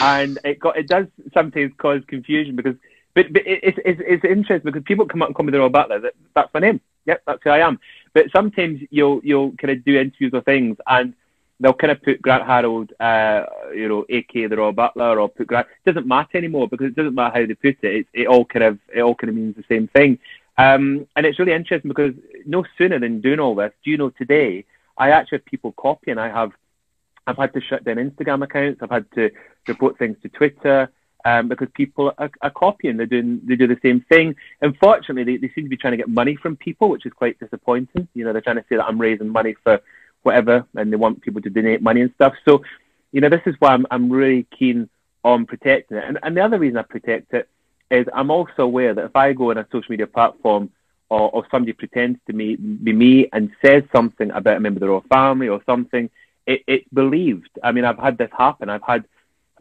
[0.00, 2.74] And it got, it does sometimes cause confusion because,
[3.14, 5.70] but, but it's, it's, it's interesting because people come up and call me the Royal
[5.70, 6.00] Butler.
[6.00, 6.80] That, that's my name.
[7.06, 7.78] Yep, that's who I am.
[8.14, 11.14] But sometimes you'll, you'll kind of do interviews or things and
[11.60, 15.46] they'll kind of put Grant Harrold, uh, you know, AK the Royal Butler, or put
[15.46, 15.66] Grant.
[15.84, 17.96] It doesn't matter anymore because it doesn't matter how they put it.
[17.96, 20.18] It, it all kind of it all kind of means the same thing.
[20.56, 22.14] Um, and it's really interesting because
[22.46, 24.64] no sooner than doing all this, do you know today
[24.96, 26.18] I actually have people copying.
[26.18, 26.52] I have
[27.26, 28.82] I've had to shut down Instagram accounts.
[28.82, 29.30] I've had to
[29.66, 30.90] report things to Twitter.
[31.26, 32.98] Um, because people are, are, copying.
[32.98, 34.36] They're doing, they do the same thing.
[34.60, 37.40] Unfortunately, they, they seem to be trying to get money from people, which is quite
[37.40, 38.06] disappointing.
[38.12, 39.80] You know, they're trying to say that I'm raising money for
[40.24, 42.34] whatever, and they want people to donate money and stuff.
[42.44, 42.62] So,
[43.12, 44.88] you know, this is why I'm, I'm really keen
[45.22, 46.04] on protecting it.
[46.04, 47.48] And, and the other reason I protect it
[47.90, 50.70] is I'm also aware that if I go on a social media platform
[51.08, 54.80] or, or somebody pretends to me, be me and says something about a member of
[54.80, 56.10] the royal family or something,
[56.46, 57.50] it, it's believed.
[57.62, 58.68] I mean, I've had this happen.
[58.68, 59.04] I've had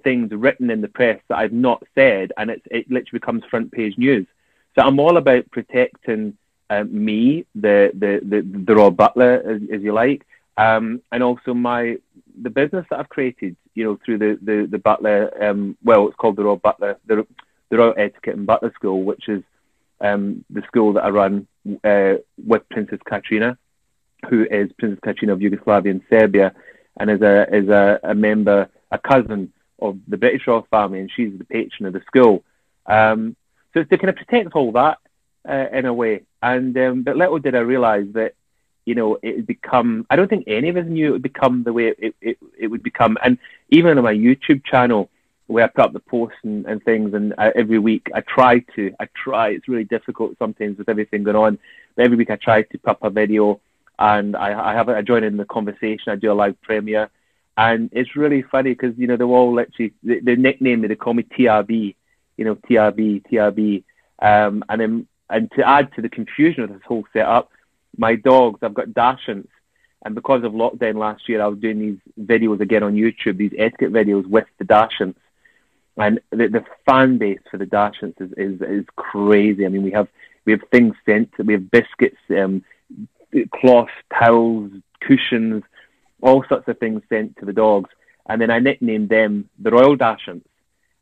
[0.04, 3.72] things written in the press that I've not said, and it's, it literally becomes front
[3.72, 4.26] page news.
[4.76, 6.38] So I'm all about protecting
[6.70, 10.26] uh, me, the, the, the, the Royal Butler, as, as you like,
[10.58, 11.98] um, and also my
[12.42, 15.32] the business that I've created, you know, through the the, the Butler.
[15.42, 17.26] Um, well, it's called the Royal Butler, the,
[17.70, 19.44] the Royal Etiquette and Butler School, which is
[20.02, 21.48] um, the school that I run
[21.84, 23.58] uh, with Princess Katarina,
[24.30, 26.54] who is Princess Katarina of Yugoslavia and Serbia,
[27.00, 31.12] and is a is a, a member, a cousin of the British royal family, and
[31.16, 32.44] she's the patron of the school.
[32.86, 33.36] Um,
[33.74, 35.00] so it's to kind of protect all that
[35.48, 36.24] uh, in a way.
[36.42, 38.34] And um, but little did I realise that
[38.86, 41.64] you know, it would become, I don't think any of us knew it would become
[41.64, 43.18] the way it, it, it would become.
[43.24, 43.38] And
[43.70, 45.10] even on my YouTube channel,
[45.48, 48.60] where I put up the posts and, and things, and uh, every week I try
[48.76, 51.60] to, I try, it's really difficult sometimes with everything going on,
[51.96, 53.60] but every week I try to put up a video
[54.00, 57.10] and I, I have I join in the conversation, I do a live premiere.
[57.56, 60.96] And it's really funny because, you know, they're all literally, the, the nickname, me, they
[60.96, 61.96] call me TRB,
[62.38, 63.84] you know, TRB, TRB.
[64.20, 67.52] Um, and then, and to add to the confusion of this whole setup,
[67.98, 69.48] my dogs, I've got Dachshunds,
[70.06, 73.54] and because of lockdown last year, I was doing these videos again on YouTube, these
[73.58, 75.16] etiquette videos with the Dachshunds.
[75.96, 79.66] And the, the fan base for the Dachshunds is, is, is crazy.
[79.66, 80.08] I mean, we have
[80.46, 81.30] we have things sent.
[81.40, 82.64] We have biscuits, um,
[83.56, 85.64] cloth, towels, cushions,
[86.22, 87.90] all sorts of things sent to the dogs.
[88.28, 90.44] And then I nicknamed them the Royal Dachshunds.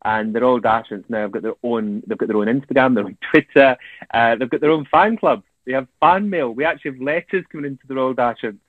[0.04, 2.04] And the Royal Dachshunds now have got their own.
[2.06, 3.78] They've got their own Instagram, their own Twitter.
[4.14, 5.44] Uh, they've got their own fan club.
[5.66, 6.52] We have fan mail.
[6.52, 8.60] We actually have letters coming into the Royal Dachshunds.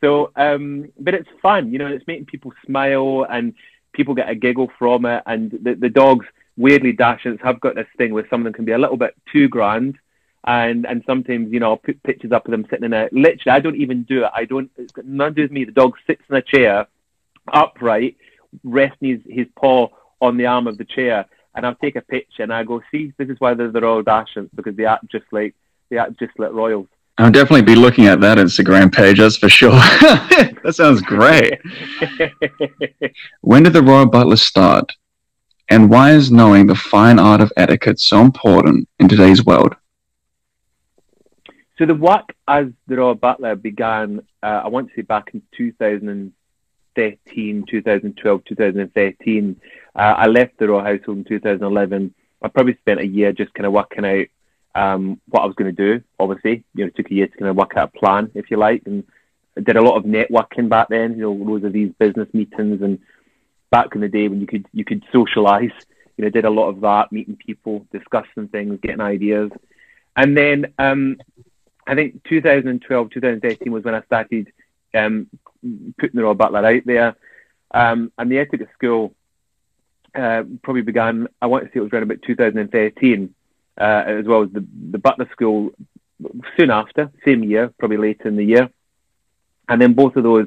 [0.00, 3.54] So, um, but it's fun, you know, it's making people smile and
[3.92, 5.22] people get a giggle from it.
[5.26, 6.26] And the, the dogs,
[6.56, 9.14] weirdly Dachshunds have got this thing where some of them can be a little bit
[9.30, 9.98] too grand.
[10.44, 13.50] And and sometimes, you know, I'll put pictures up of them sitting in a literally
[13.50, 14.30] I don't even do it.
[14.34, 15.64] I don't it's got nothing to do with me.
[15.66, 16.86] The dog sits in a chair
[17.52, 18.16] upright,
[18.64, 19.88] resting his, his paw
[20.22, 23.12] on the arm of the chair and I'll take a picture and I go, see,
[23.18, 25.54] this is why they're the Royal Dachshunds because they act just like
[25.98, 26.88] act just like royals.
[27.18, 29.72] I'll definitely be looking at that Instagram page, that's for sure.
[29.72, 31.60] that sounds great.
[33.42, 34.90] when did the Royal Butler start?
[35.68, 39.76] And why is knowing the fine art of etiquette so important in today's world?
[41.76, 45.42] So the work as the Royal Butler began, uh, I want to say back in
[45.56, 49.60] 2013, 2012, 2013.
[49.94, 52.14] Uh, I left the Royal Household in 2011.
[52.42, 54.26] I probably spent a year just kind of working out
[54.74, 56.04] um, what I was going to do.
[56.18, 58.50] Obviously, you know, it took a year to kind of work out a plan, if
[58.50, 59.04] you like, and
[59.56, 61.12] I did a lot of networking back then.
[61.12, 62.98] You know, loads of these business meetings, and
[63.70, 65.72] back in the day when you could you could socialise.
[66.16, 69.50] You know, did a lot of that, meeting people, discussing things, getting ideas,
[70.16, 71.16] and then um,
[71.86, 74.52] I think 2012, 2013 was when I started
[74.94, 75.28] um,
[75.98, 77.16] putting the Royal Butler out there,
[77.70, 79.14] um, and the etiquette school
[80.14, 81.28] uh, probably began.
[81.40, 83.34] I want to say it was around about 2013
[83.80, 85.70] uh, as well as the, the Butler School
[86.58, 88.68] soon after, same year, probably later in the year.
[89.68, 90.46] And then both of those,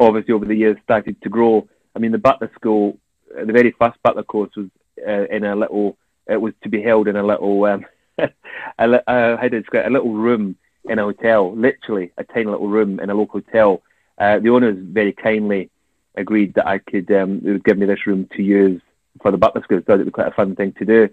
[0.00, 1.68] obviously, over the years started to grow.
[1.94, 2.98] I mean, the Butler School,
[3.38, 4.68] uh, the very first Butler course was
[5.06, 7.84] uh, in a little, it was to be held in a little, um,
[8.18, 8.30] a,
[8.78, 13.10] uh, how describe a little room in a hotel, literally a tiny little room in
[13.10, 13.82] a local hotel.
[14.16, 15.68] Uh, the owners very kindly
[16.14, 18.80] agreed that I could, um, they would give me this room to use
[19.20, 19.82] for the Butler School.
[19.86, 21.08] So it was quite a fun thing to do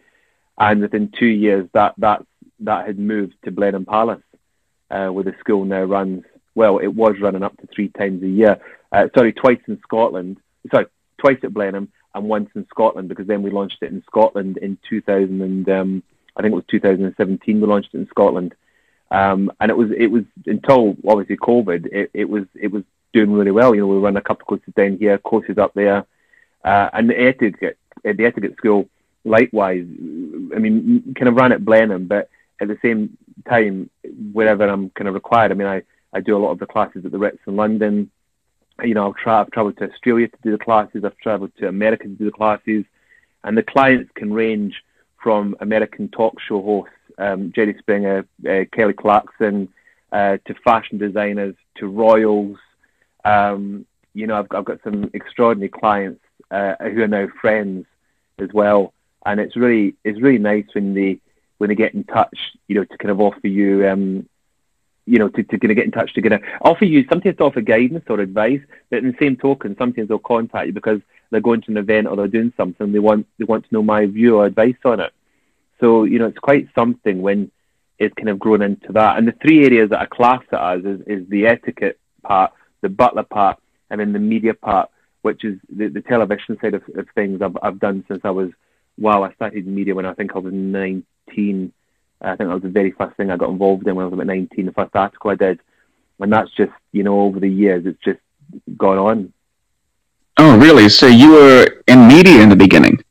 [0.57, 2.25] and within two years that that
[2.59, 4.21] that had moved to Blenheim Palace,
[4.89, 6.23] uh, where the school now runs.
[6.53, 8.59] Well, it was running up to three times a year.
[8.91, 10.37] Uh, sorry, twice in Scotland.
[10.69, 10.85] Sorry,
[11.17, 14.77] twice at Blenheim and once in Scotland because then we launched it in Scotland in
[14.89, 16.03] 2000 and um,
[16.35, 18.53] I think it was 2017 we launched it in Scotland.
[19.11, 23.33] Um, and it was it was until obviously COVID, it, it was it was doing
[23.33, 23.75] really well.
[23.75, 26.05] You know, we run a couple of courses down here, courses up there,
[26.63, 28.87] uh, and the etiquette the etiquette school
[29.23, 29.85] likewise,
[30.55, 32.29] I mean, kind of ran at Blenheim, but
[32.59, 33.89] at the same time,
[34.33, 37.05] wherever I'm kind of required, I mean, I, I do a lot of the classes
[37.05, 38.09] at the Ritz in London.
[38.83, 41.03] You know, I've, tra- I've traveled to Australia to do the classes.
[41.05, 42.85] I've traveled to America to do the classes,
[43.43, 44.83] and the clients can range
[45.21, 49.69] from American talk show hosts, um, Jerry Springer, uh, Kelly Clarkson,
[50.11, 52.57] uh, to fashion designers, to royals.
[53.23, 57.85] Um, you know, I've, I've got some extraordinary clients uh, who are now friends
[58.39, 58.93] as well
[59.25, 61.19] and it's really it's really nice when they
[61.57, 64.27] when they get in touch, you know, to kind of offer you, um,
[65.05, 67.37] you know, to, to kind of get in touch to kind of offer you sometimes
[67.37, 71.01] to offer guidance or advice, but in the same token, sometimes they'll contact you because
[71.29, 72.91] they're going to an event or they're doing something.
[72.91, 75.13] They want they want to know my view or advice on it.
[75.79, 77.51] So you know, it's quite something when
[77.99, 79.17] it's kind of grown into that.
[79.17, 82.89] And the three areas that I class it as is, is the etiquette part, the
[82.89, 83.59] butler part,
[83.91, 84.89] and then the media part,
[85.21, 88.49] which is the, the television side of, of things I've, I've done since I was
[89.01, 91.73] wow, I started in media when I think I was 19.
[92.21, 94.13] I think that was the very first thing I got involved in when I was
[94.13, 95.59] about 19, the first article I did.
[96.19, 98.19] And that's just, you know, over the years, it's just
[98.77, 99.33] gone on.
[100.37, 100.87] Oh, really?
[100.89, 103.03] So you were in media in the beginning?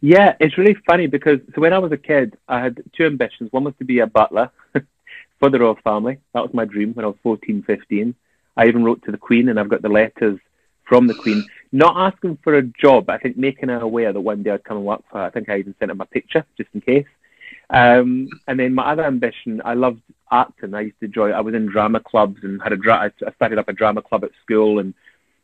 [0.00, 3.50] Yeah, it's really funny because so when I was a kid, I had two ambitions.
[3.52, 4.50] One was to be a butler
[5.40, 6.18] for the royal family.
[6.34, 8.14] That was my dream when I was 14, 15.
[8.56, 10.38] I even wrote to the Queen, and I've got the letters
[10.84, 11.44] from the Queen,
[11.76, 14.78] not asking for a job, I think making her aware that one day I'd come
[14.78, 15.24] and work for her.
[15.24, 17.06] I think I even sent her my picture just in case.
[17.70, 20.74] Um, and then my other ambition, I loved acting.
[20.74, 21.32] I used to join.
[21.32, 24.24] I was in drama clubs and had a dra- I started up a drama club
[24.24, 24.94] at school, and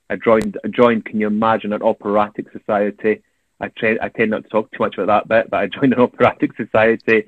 [0.08, 0.58] I joined.
[0.64, 1.04] I joined.
[1.04, 3.22] Can you imagine an operatic society?
[3.60, 5.92] I, tra- I tend not to talk too much about that bit, but I joined
[5.92, 7.26] an operatic society,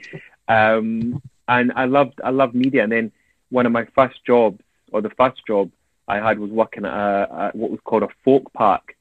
[0.48, 2.20] um, and I loved.
[2.22, 2.84] I loved media.
[2.84, 3.12] And then
[3.50, 4.60] one of my first jobs,
[4.92, 5.70] or the first job,
[6.06, 8.96] I had was working at, a, what was called a folk park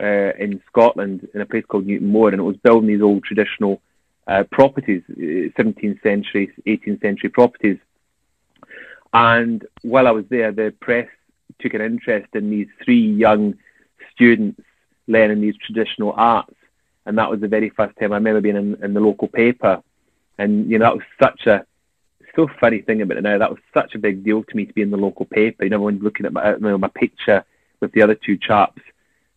[0.00, 3.80] uh, in Scotland in a place called Newtonmore, and it was building these old traditional
[4.26, 7.78] uh, properties, 17th uh, century, 18th century properties.
[9.12, 11.08] And while I was there, the press
[11.60, 13.54] took an interest in these three young
[14.14, 14.60] students
[15.06, 16.54] learning these traditional arts,
[17.06, 19.82] and that was the very first time I remember being in, in the local paper,
[20.38, 21.66] and you know that was such a
[22.34, 23.38] so funny thing about it now.
[23.38, 25.64] That was such a big deal to me to be in the local paper.
[25.64, 27.44] You know, everyone looking at my, you know, my picture
[27.80, 28.80] with the other two chaps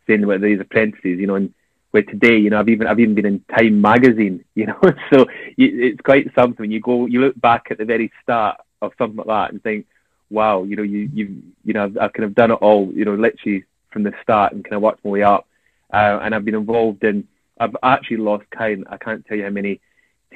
[0.07, 1.19] saying about these apprentices.
[1.19, 1.53] You know, and
[1.91, 4.43] where today, you know, I've even I've even been in Time magazine.
[4.55, 4.79] You know,
[5.11, 5.27] so
[5.57, 9.17] you, it's quite something you go, you look back at the very start of something
[9.17, 9.85] like that and think,
[10.29, 12.91] wow, you know, you you you know, I've, I've kind of done it all.
[12.93, 15.47] You know, literally from the start and kind of worked my way up.
[15.93, 17.27] Uh, and I've been involved in
[17.59, 18.85] I've actually lost count.
[18.89, 19.79] I can't tell you how many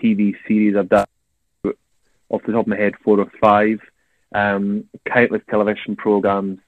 [0.01, 1.05] TV series I've done
[2.29, 3.79] off the top of my head, four or five.
[4.33, 6.59] Um, countless television programs.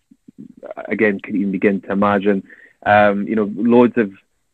[0.86, 2.44] Again, can even begin to imagine.
[2.84, 4.12] Um, you know, loads of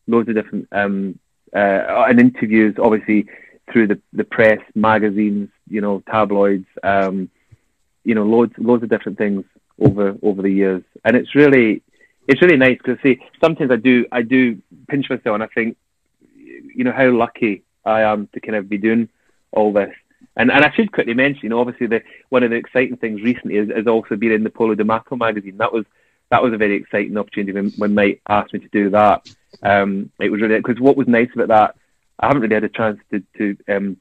[0.08, 1.18] loads of different um,
[1.56, 3.28] uh, and interviews, obviously
[3.72, 7.30] through the, the press, magazines, you know, tabloids, um,
[8.04, 9.44] you know, loads loads of different things
[9.80, 11.82] over over the years, and it's really
[12.28, 15.78] it's really nice because see sometimes I do I do pinch myself and I think
[16.36, 19.10] you know how lucky I am to kind of be doing
[19.52, 19.94] all this.
[20.38, 23.22] And and I should quickly mention, you know, obviously the one of the exciting things
[23.22, 25.58] recently is, is also being in the Polo Dimaco magazine.
[25.58, 25.86] That was
[26.30, 29.28] that was a very exciting opportunity when, when Mike asked me to do that.
[29.64, 31.76] Um, it was really because what was nice about that,
[32.20, 33.98] I haven't really had a chance to to um,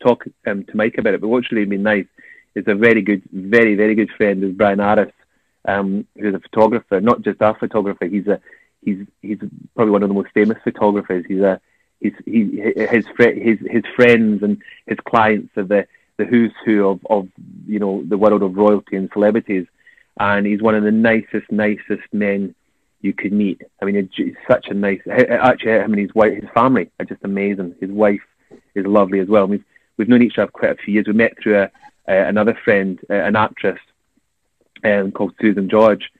[0.00, 2.06] talk um, to Mike about it, but what's really been nice
[2.54, 5.12] is a very good, very very good friend is Brian Aris,
[5.66, 8.06] um, who's a photographer, not just a photographer.
[8.06, 8.40] He's a
[8.82, 9.38] he's he's
[9.74, 11.26] probably one of the most famous photographers.
[11.28, 11.60] He's a
[12.00, 15.86] he his his his friends and his clients are the
[16.18, 17.28] the who's who of of
[17.66, 19.66] you know the world of royalty and celebrities,
[20.18, 22.54] and he's one of the nicest nicest men
[23.00, 23.62] you could meet.
[23.80, 25.00] I mean, he's such a nice.
[25.06, 27.74] Actually, I mean, his wife, his family are just amazing.
[27.80, 28.22] His wife
[28.74, 29.46] is lovely as well.
[29.46, 29.64] We've
[29.96, 31.06] we've known each other for quite a few years.
[31.06, 31.70] We met through a,
[32.08, 33.80] a another friend, an actress
[34.84, 36.10] um, called Susan George,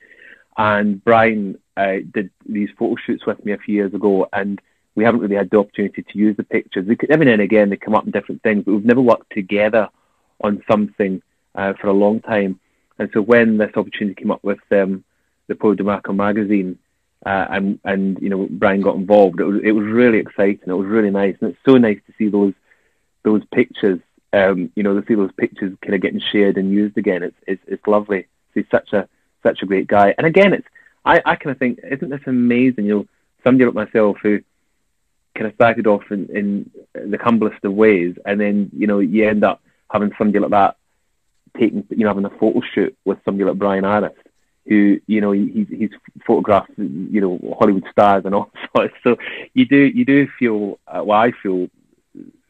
[0.57, 4.61] and Brian uh, did these photo shoots with me a few years ago, and
[4.97, 6.89] we haven't really had the opportunity to use the pictures.
[7.09, 9.89] Every now and again they come up in different things, but we've never worked together
[10.43, 11.23] on something
[11.55, 12.59] uh, for a long time.
[12.99, 15.05] And so when this opportunity came up with um,
[15.47, 16.79] the Polo Dimaco magazine,
[17.25, 20.69] uh, and and you know Brian got involved, it was it was really exciting.
[20.69, 22.55] It was really nice, and it's so nice to see those
[23.23, 24.01] those pictures.
[24.33, 27.23] Um, you know, to see those pictures kind of getting shared and used again.
[27.23, 28.27] It's it's, it's lovely.
[28.55, 29.09] He's such a
[29.43, 30.15] such a great guy.
[30.17, 30.67] And again, it's
[31.05, 32.87] I, I kind of think, isn't this amazing?
[32.87, 33.07] You know,
[33.45, 34.41] somebody like myself who
[35.37, 39.29] kind of started off in, in the humblest of ways, and then you know you
[39.29, 40.77] end up having somebody like that
[41.59, 44.13] taking, you know, having a photo shoot with somebody like Brian Aris,
[44.67, 45.91] who you know he's he's
[46.27, 48.95] photographed you know Hollywood stars and all sorts.
[49.05, 49.17] So
[49.55, 51.69] you do you do feel uh, well, I feel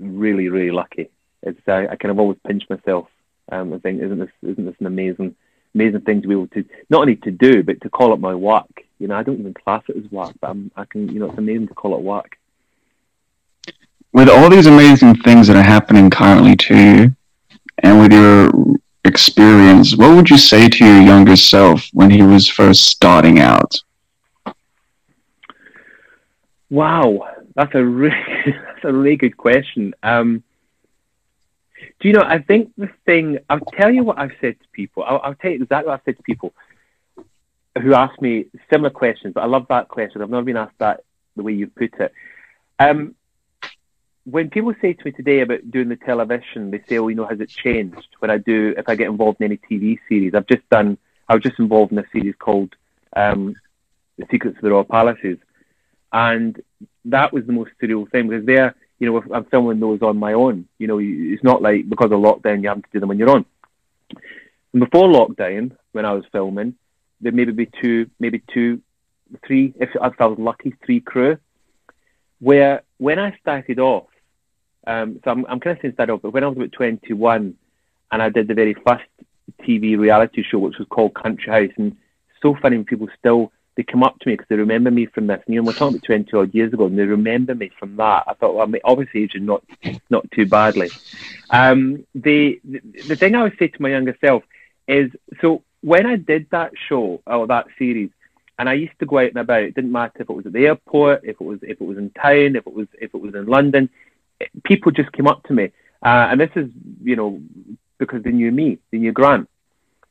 [0.00, 1.10] really really lucky.
[1.42, 3.08] It's I, I kind of always pinch myself
[3.50, 5.34] um, and think, isn't this isn't this an amazing
[5.74, 8.34] amazing thing to be able to not only to do but to call it my
[8.34, 8.82] work.
[8.98, 11.26] You know, I don't even class it as work, but I'm, I can you know
[11.26, 12.38] it's amazing to call it work.
[14.12, 17.16] With all these amazing things that are happening currently to you,
[17.82, 18.50] and with your
[19.04, 23.74] experience, what would you say to your younger self when he was first starting out?
[26.70, 29.94] Wow, that's a really that's a really good question.
[30.02, 30.42] Um,
[32.00, 32.22] do you know?
[32.22, 35.04] I think the thing I'll tell you what I've said to people.
[35.04, 36.52] I'll, I'll tell you exactly what I've said to people
[37.80, 39.34] who ask me similar questions.
[39.34, 40.22] But I love that question.
[40.22, 41.04] I've never been asked that
[41.36, 42.12] the way you put it.
[42.78, 43.14] Um,
[44.26, 47.26] when people say to me today about doing the television, they say, "Oh, you know,
[47.26, 50.48] has it changed?" When I do, if I get involved in any TV series, I've
[50.48, 50.98] just done.
[51.28, 52.74] I was just involved in a series called
[53.14, 53.54] um,
[54.18, 55.38] "The Secrets of the Royal Palaces,"
[56.12, 56.60] and
[57.04, 60.32] that was the most surreal thing because there, you know, I'm filming those on my
[60.32, 60.66] own.
[60.78, 63.30] You know, it's not like because of lockdown you have to do them on your
[63.30, 63.44] own.
[64.72, 66.74] And before lockdown, when I was filming,
[67.20, 68.82] there maybe be two, maybe two,
[69.46, 71.38] three, if, if I was lucky, three crew.
[72.40, 74.08] Where when I started off,
[74.86, 77.54] um, so I'm, I'm kind of saying that up, but when I was about 21
[78.12, 79.04] and I did the very first
[79.62, 81.96] TV reality show, which was called Country House, and
[82.42, 85.42] so funny people still they come up to me because they remember me from this.
[85.46, 87.96] And, you know, we're talking about 20 odd years ago, and they remember me from
[87.96, 88.24] that.
[88.26, 89.62] I thought, well, I mean, obviously aging not
[90.10, 90.90] not too badly.
[91.50, 94.44] Um, the, the the thing I would say to my younger self
[94.88, 95.10] is,
[95.40, 98.10] so when I did that show or that series,
[98.58, 99.64] and I used to go out and about.
[99.64, 101.98] It didn't matter if it was at the airport, if it was if it was
[101.98, 103.90] in town, if it was if it was in London
[104.64, 105.64] people just came up to me,
[106.04, 106.68] uh, and this is,
[107.02, 107.40] you know,
[107.98, 109.48] because they knew me, they knew Grant.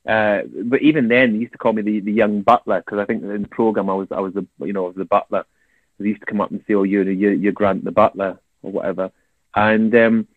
[0.07, 3.05] Uh, but even then, they used to call me the, the young butler because I
[3.05, 5.45] think in the program I was I was the you know I was the butler.
[5.99, 8.71] They used to come up and say, "Oh, you're you're, you're Grant the butler" or
[8.71, 9.11] whatever.
[9.55, 10.28] And um,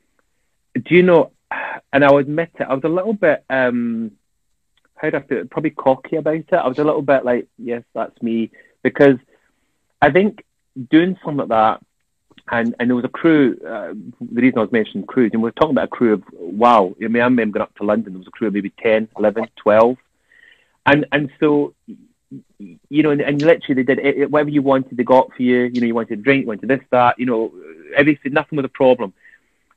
[0.74, 1.32] do you know?
[1.93, 4.12] And I'll admit it, I was a little bit um,
[4.99, 5.45] how do I feel?
[5.47, 6.53] Probably cocky about it.
[6.53, 8.51] I was a little bit like, "Yes, that's me,"
[8.82, 9.16] because
[10.03, 10.45] I think
[10.91, 11.80] doing something like that
[12.51, 13.59] and and there was a crew.
[13.66, 16.22] Uh, the reason I was mentioning crews, and we are talking about a crew of
[16.32, 16.95] wow.
[17.03, 18.12] I mean, I remember up to London.
[18.12, 19.97] There was a crew of maybe 10, 11, 12.
[20.86, 21.74] and and so
[22.61, 25.70] you know, and, and literally they did it, whatever you wanted, they got for you.
[25.72, 27.18] You know, you wanted a drink, you wanted this, that.
[27.18, 27.53] You know,
[27.97, 28.32] everything.
[28.32, 29.12] Nothing was a problem.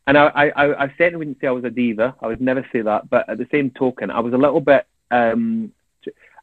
[0.07, 2.15] And I, I, I certainly wouldn't say I was a diva.
[2.21, 3.09] I would never say that.
[3.09, 4.87] But at the same token, I was a little bit.
[5.11, 5.71] Um,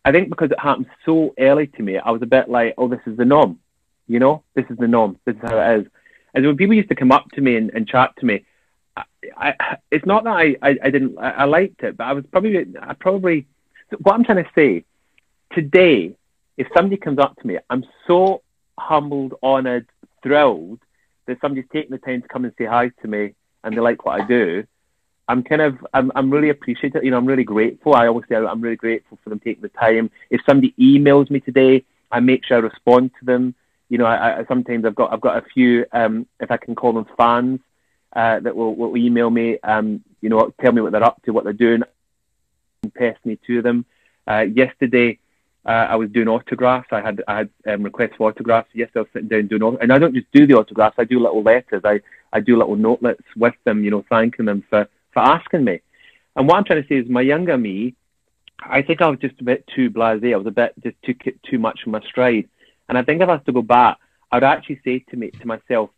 [0.05, 2.89] I think because it happened so early to me, I was a bit like, oh,
[2.89, 3.59] this is the norm
[4.07, 5.19] You know, this is the norm.
[5.25, 5.87] This is how it is.
[6.35, 8.45] And when people used to come up to me and, and chat to me,
[8.97, 9.05] I,
[9.37, 12.24] I, it's not that I, I, I didn't I, I, liked it, but I was
[12.31, 13.47] probably I probably
[14.03, 14.85] what I'm trying to say
[15.53, 16.14] today.
[16.57, 18.43] If somebody comes up to me, I'm so
[18.76, 19.87] humbled, honoured,
[20.24, 20.81] thrilled
[21.26, 24.05] that somebody's taking the time to come and say hi to me and they like
[24.05, 24.64] what I do.
[25.29, 27.05] I'm kind of I'm I'm really appreciative.
[27.05, 27.95] You know, I'm really grateful.
[27.95, 30.11] I always say I'm really grateful for them taking the time.
[30.31, 33.55] If somebody emails me today, I make sure I respond to them.
[33.89, 36.74] You know, I, I sometimes I've got I've got a few um, if I can
[36.74, 37.61] call them fans
[38.14, 39.59] uh, that will, will email me.
[39.62, 41.82] Um, you know, tell me what they're up to, what they're doing,
[42.82, 43.84] and pass me to them.
[44.26, 45.18] Uh, yesterday,
[45.64, 46.89] uh, I was doing autographs.
[46.93, 48.68] I had I had um, requests for autographs.
[48.74, 50.97] Yesterday, I was sitting down doing, and I don't just do the autographs.
[50.99, 51.82] I do little letters.
[51.84, 52.01] I
[52.32, 53.84] I do little notelets with them.
[53.84, 55.80] You know, thanking them for for asking me.
[56.36, 57.95] And what I'm trying to say is, my younger me,
[58.61, 60.32] I think I was just a bit too blasé.
[60.32, 62.49] I was a bit just took it too much from my stride.
[62.89, 63.99] And I think if I was to go back,
[64.30, 65.91] I'd actually say to me to myself,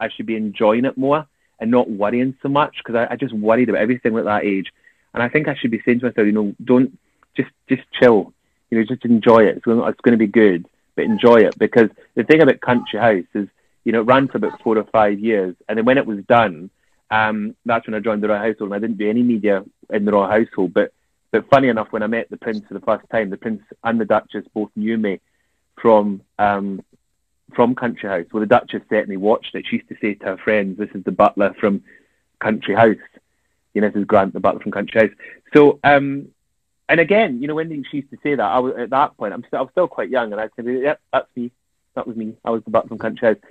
[0.00, 1.26] I should be enjoying it more
[1.60, 4.72] and not worrying so much because I, I just worried about everything at that age.
[5.14, 6.98] And I think I should be saying to myself, you know, don't
[7.36, 8.32] just just chill.
[8.70, 9.56] You know, just enjoy it.
[9.56, 13.00] It's going, it's going to be good, but enjoy it because the thing about Country
[13.00, 13.48] House is,
[13.84, 16.22] you know, it ran for about four or five years, and then when it was
[16.28, 16.68] done,
[17.10, 18.70] um, that's when I joined the Royal Household.
[18.70, 20.92] And I didn't do any media in the Royal Household, but
[21.30, 24.00] but funny enough, when I met the Prince for the first time, the Prince and
[24.00, 25.20] the Duchess both knew me
[25.80, 26.82] from um,
[27.54, 28.26] from Country House.
[28.32, 29.66] Well, the Duchess certainly watched it.
[29.66, 31.82] She used to say to her friends, "This is the butler from
[32.40, 32.96] Country House."
[33.74, 35.16] You know, this is Grant, the butler from Country House.
[35.54, 36.28] So, um,
[36.88, 39.34] and again, you know, when she used to say that, I was at that point,
[39.34, 41.50] I'm still, I was still quite young, and I'd say, "Yep, that's me.
[41.94, 42.36] That was me.
[42.44, 43.42] I was the butler from Country House."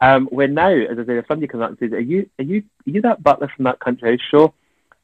[0.00, 2.44] Um, when now, as I say, if somebody comes up and says, "Are you, are
[2.44, 4.54] you, are you that butler from that Country House show?"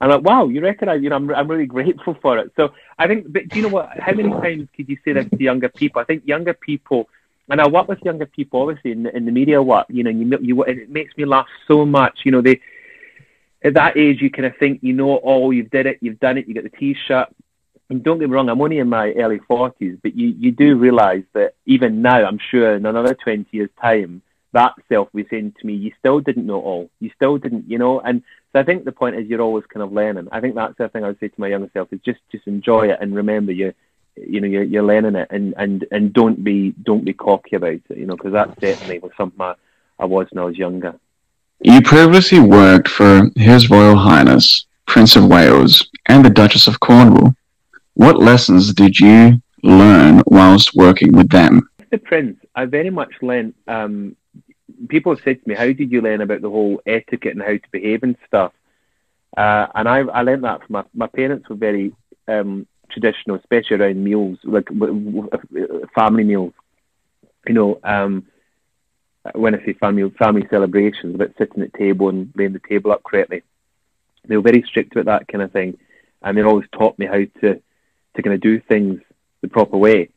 [0.03, 2.53] I'm like, "Wow, you recognise?" You know, I'm, I'm really grateful for it.
[2.57, 3.89] So I think, but do you know what?
[3.99, 6.03] How many times could you say this to younger people?
[6.03, 7.09] I think younger people
[7.49, 9.87] and I work with younger people, obviously in the, in the media work.
[9.89, 12.21] You know, you, you it makes me laugh so much.
[12.25, 12.61] You know, they
[13.63, 16.39] at that age you kind of think you know all, you've did it, you've done
[16.39, 17.29] it, you got the t-shirt.
[17.91, 20.77] And don't get me wrong, I'm only in my early forties, but you you do
[20.77, 24.23] realise that even now, I'm sure in another twenty years' time,
[24.53, 27.79] that self was saying to me, you still didn't know all, you still didn't, you
[27.79, 28.01] know.
[28.01, 28.23] And
[28.53, 30.29] so I think the point is you're always kind of learning.
[30.31, 32.47] I think that's the thing I would say to my younger self is just just
[32.47, 33.73] enjoy it and remember you
[34.17, 37.73] you know you're, you're learning it and, and, and don't be don't be cocky about
[37.73, 39.55] it you know because that definitely was something I,
[39.99, 40.99] I was when I was younger.
[41.61, 47.35] You previously worked for His Royal Highness Prince of Wales and the Duchess of Cornwall.
[47.95, 51.69] What lessons did you learn whilst working with them?
[51.91, 53.55] The Prince, I very much learned.
[53.69, 54.17] Um,
[54.93, 57.57] people have said to me, "How did you learn about the whole etiquette and how
[57.57, 58.53] to behave and stuff?"
[59.37, 61.95] Uh, and I, I learned that from my, my parents were very
[62.29, 64.69] um, traditional, especially around meals, like
[65.95, 66.53] family meals.
[67.49, 68.27] You know, um,
[69.35, 73.03] when I say family family celebrations, about sitting at table and laying the table up
[73.03, 73.43] correctly.
[74.29, 75.79] They were very strict about that kind of thing,
[76.23, 77.61] and they always taught me how to
[78.15, 79.01] to kind of do things
[79.41, 80.11] the proper way.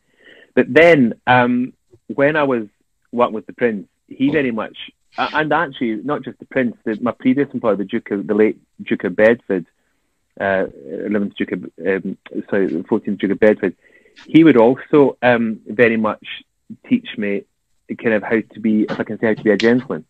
[0.53, 1.73] But then, um,
[2.07, 2.67] when I was
[3.11, 4.77] working with the prince, he very much,
[5.17, 8.59] and actually not just the prince, the, my previous employer, the Duke of the late
[8.81, 9.65] Duke of Bedford,
[10.39, 12.17] uh, 11th Duke of, um,
[12.49, 13.75] sorry, 14th Duke of Bedford,
[14.25, 16.25] he would also um, very much
[16.87, 17.43] teach me
[18.01, 20.05] kind of how to be, if I can say, how to be a gentleman.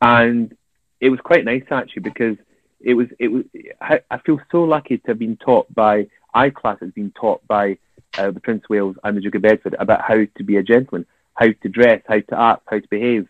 [0.00, 0.56] And
[1.00, 2.36] it was quite nice actually because
[2.80, 3.44] it was, it was,
[3.80, 7.78] I feel so lucky to have been taught by, I class has been taught by
[8.16, 10.62] uh, the Prince of Wales and the Duke of Bedford about how to be a
[10.62, 11.06] gentleman,
[11.40, 13.26] how to dress, how to act, how to behave.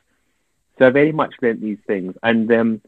[0.79, 2.15] So I very much learnt these things.
[2.23, 2.81] And um,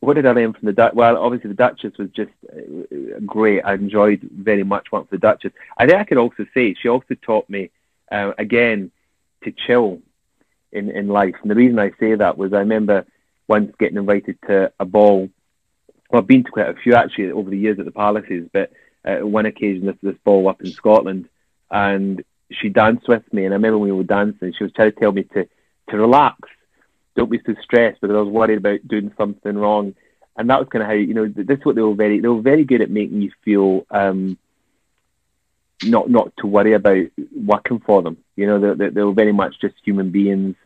[0.00, 0.92] what did I learn from the Dutch?
[0.92, 3.62] Well, obviously the Duchess was just uh, great.
[3.62, 5.52] I enjoyed very much for the Duchess.
[5.78, 7.70] I think I could also say she also taught me
[8.12, 8.90] uh, again
[9.44, 10.00] to chill
[10.72, 11.36] in in life.
[11.40, 13.06] And the reason I say that was I remember
[13.48, 15.30] once getting invited to a ball.
[16.10, 18.72] Well, I've been to quite a few actually over the years at the palaces, but
[19.06, 21.28] uh, one occasion this this ball up in Scotland,
[21.70, 23.44] and she danced with me.
[23.44, 25.48] And I remember when we were dancing, she was trying to tell me to
[25.90, 26.38] to relax
[27.16, 29.94] don't be so stressed because I was worried about doing something wrong.
[30.36, 32.28] And that was kind of how you know this is what they were very they
[32.28, 34.36] were very good at making you feel um,
[35.84, 38.16] not not to worry about working for them.
[38.34, 40.56] You know they, they, were very much just human beings.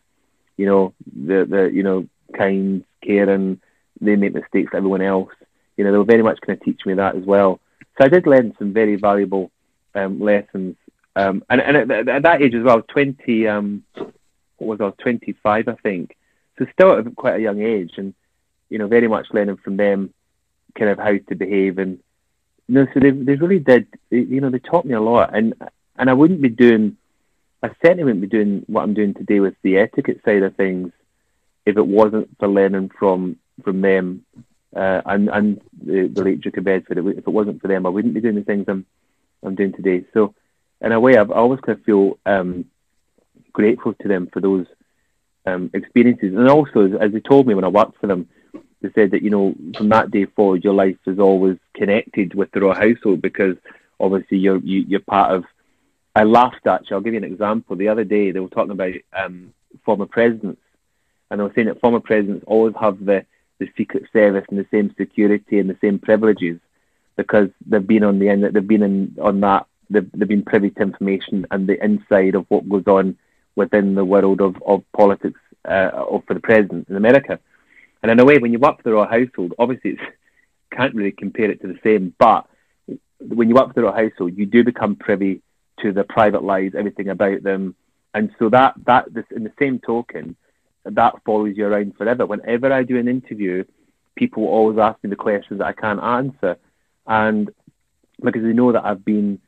[0.57, 3.61] You know the the you know kind, caring.
[4.01, 5.33] They make mistakes like everyone else.
[5.77, 7.59] You know they were very much kind of teach me that as well.
[7.97, 9.51] So I did learn some very valuable
[9.93, 10.77] um, lessons.
[11.15, 13.83] Um, and and at, at, that age as well, twenty um,
[14.57, 15.01] what was I?
[15.01, 16.15] Twenty five, I think
[16.57, 18.13] so still at quite a young age, and
[18.69, 20.13] you know, very much learning from them,
[20.77, 21.99] kind of how to behave, and
[22.67, 23.87] you know, so they they really did.
[24.09, 25.53] You know, they taught me a lot, and
[25.97, 26.97] and I wouldn't be doing
[27.61, 30.91] I certainly wouldn't be doing what I'm doing today with the etiquette side of things
[31.65, 34.23] if it wasn't for learning from from them
[34.75, 36.97] uh, and and the, the late Duke of Bedford.
[36.97, 38.85] If it wasn't for them, I wouldn't be doing the things I'm
[39.43, 40.05] I'm doing today.
[40.13, 40.33] So,
[40.81, 42.65] in a way, I've always kind of feel um,
[43.51, 44.65] grateful to them for those
[45.45, 48.29] um, experiences, and also as, they told me when I worked for them,
[48.81, 52.51] they said that you know from that day forward, your life is always connected with
[52.51, 53.57] the royal household because
[53.99, 55.43] obviously you're you, are you are part of.
[56.15, 56.95] I laughed actually.
[56.95, 57.75] I'll give you an example.
[57.75, 59.53] The other day they were talking about um,
[59.83, 60.61] former presidents,
[61.29, 63.25] and they were saying that former presidents always have the
[63.59, 66.59] the Secret Service and the same security and the same privileges
[67.17, 70.69] because they've been on the end, they've been in, on that, they've, they've been privy
[70.71, 73.17] to information and the inside of what goes on
[73.55, 75.89] within the world of, of politics uh,
[76.25, 77.39] for the president in America.
[78.01, 80.01] And in a way, when you work for the royal household, obviously it's
[80.71, 82.47] can't really compare it to the same, but
[83.19, 85.41] when you work for the royal household, you do become privy
[85.81, 87.75] to their private lives, everything about them,
[88.13, 90.35] and so that that this in the same token,
[90.85, 92.25] that follows you around forever.
[92.25, 93.63] Whenever I do an interview,
[94.15, 96.57] people always ask me the questions that I can't answer,
[97.07, 97.49] and
[98.21, 99.39] because they know that I've been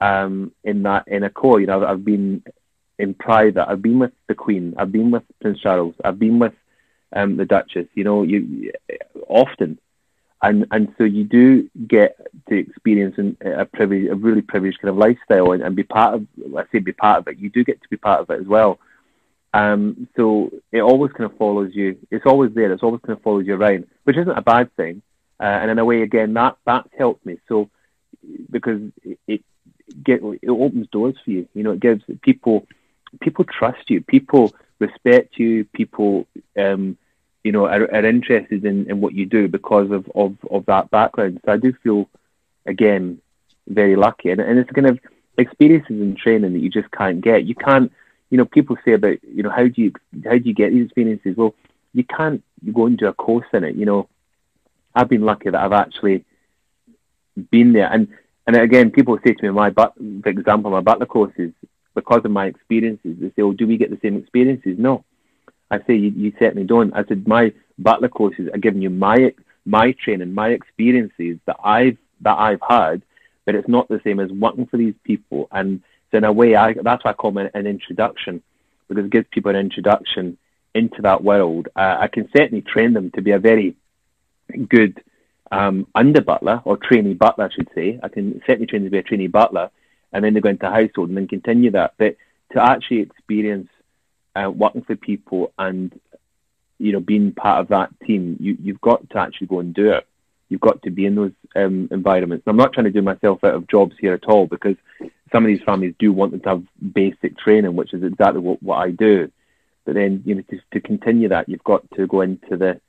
[0.00, 2.42] um, in that in a core, you know, I've, been
[2.98, 3.68] in private.
[3.68, 4.74] I've been with the Queen.
[4.76, 5.94] I've been with Prince Charles.
[6.04, 6.54] I've been with
[7.12, 7.86] um, the Duchess.
[7.94, 8.72] You know, you
[9.28, 9.78] often,
[10.42, 12.16] and and so you do get
[12.48, 16.26] to experience a privilege, a really privileged kind of lifestyle, and, and be part of.
[16.56, 17.38] I say be part of it.
[17.38, 18.78] You do get to be part of it as well.
[19.54, 21.98] Um, so it always kind of follows you.
[22.10, 22.72] It's always there.
[22.72, 25.02] It's always kind of follows you around, which isn't a bad thing.
[25.40, 27.38] Uh, and in a way, again, that that's helped me.
[27.48, 27.70] So
[28.50, 28.80] because
[29.26, 29.42] it
[30.02, 31.48] get it opens doors for you.
[31.54, 32.66] You know, it gives people
[33.20, 34.00] people trust you.
[34.00, 35.64] People respect you.
[35.64, 36.26] People,
[36.58, 36.96] um,
[37.42, 40.90] you know, are, are interested in, in what you do because of, of, of that
[40.90, 41.40] background.
[41.44, 42.08] So I do feel,
[42.66, 43.20] again,
[43.66, 44.30] very lucky.
[44.30, 45.00] And, and it's kind of
[45.36, 47.44] experiences and training that you just can't get.
[47.44, 47.90] You can't
[48.30, 49.92] you know, people say about, you know, how do you
[50.24, 51.36] how do you get these experiences?
[51.36, 51.54] Well,
[51.94, 53.76] you can't you go and do a course in it.
[53.76, 54.08] You know,
[54.94, 56.24] I've been lucky that I've actually
[57.50, 57.90] been there.
[57.90, 58.08] And
[58.48, 61.52] and again, people say to me, my but for example, my butler courses,
[61.94, 65.04] because of my experiences, they say, "Oh, do we get the same experiences?" No,
[65.70, 66.92] I say you, you certainly don't.
[66.94, 69.32] I said my butler courses are giving you my
[69.64, 73.02] my training, my experiences that I've that I've had,
[73.44, 75.80] but it's not the same as working for these people and
[76.10, 78.42] so in a way, I, that's why I call it an introduction
[78.88, 80.38] because it gives people an introduction
[80.74, 81.68] into that world.
[81.76, 83.76] Uh, I can certainly train them to be a very
[84.68, 85.02] good
[85.50, 87.98] um, under butler or trainee butler, I should say.
[88.02, 89.70] I can certainly train to be a trainee butler,
[90.12, 91.94] and then they go into household and then continue that.
[91.98, 92.16] But
[92.52, 93.68] to actually experience
[94.34, 95.98] uh, working for people and
[96.78, 99.92] you know being part of that team, you, you've got to actually go and do
[99.92, 100.06] it.
[100.48, 102.46] You've got to be in those um, environments.
[102.46, 104.76] And I'm not trying to do myself out of jobs here at all because
[105.30, 108.62] some of these families do want them to have basic training, which is exactly what,
[108.62, 109.30] what I do.
[109.84, 112.80] But then, you know, to, to continue that, you've got to go into the,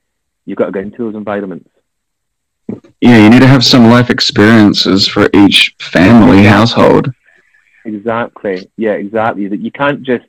[0.45, 1.69] you've got to go into those environments.
[3.01, 7.13] Yeah, you need to have some life experiences for each family household.
[7.85, 8.69] Exactly.
[8.77, 9.47] Yeah, exactly.
[9.47, 10.25] That you can't just.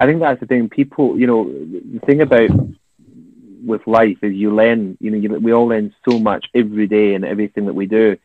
[0.00, 0.68] I think that's the thing.
[0.68, 2.50] People, you know, the thing about
[3.64, 4.96] with life is you learn.
[5.00, 8.16] You know, you, we all learn so much every day and everything that we do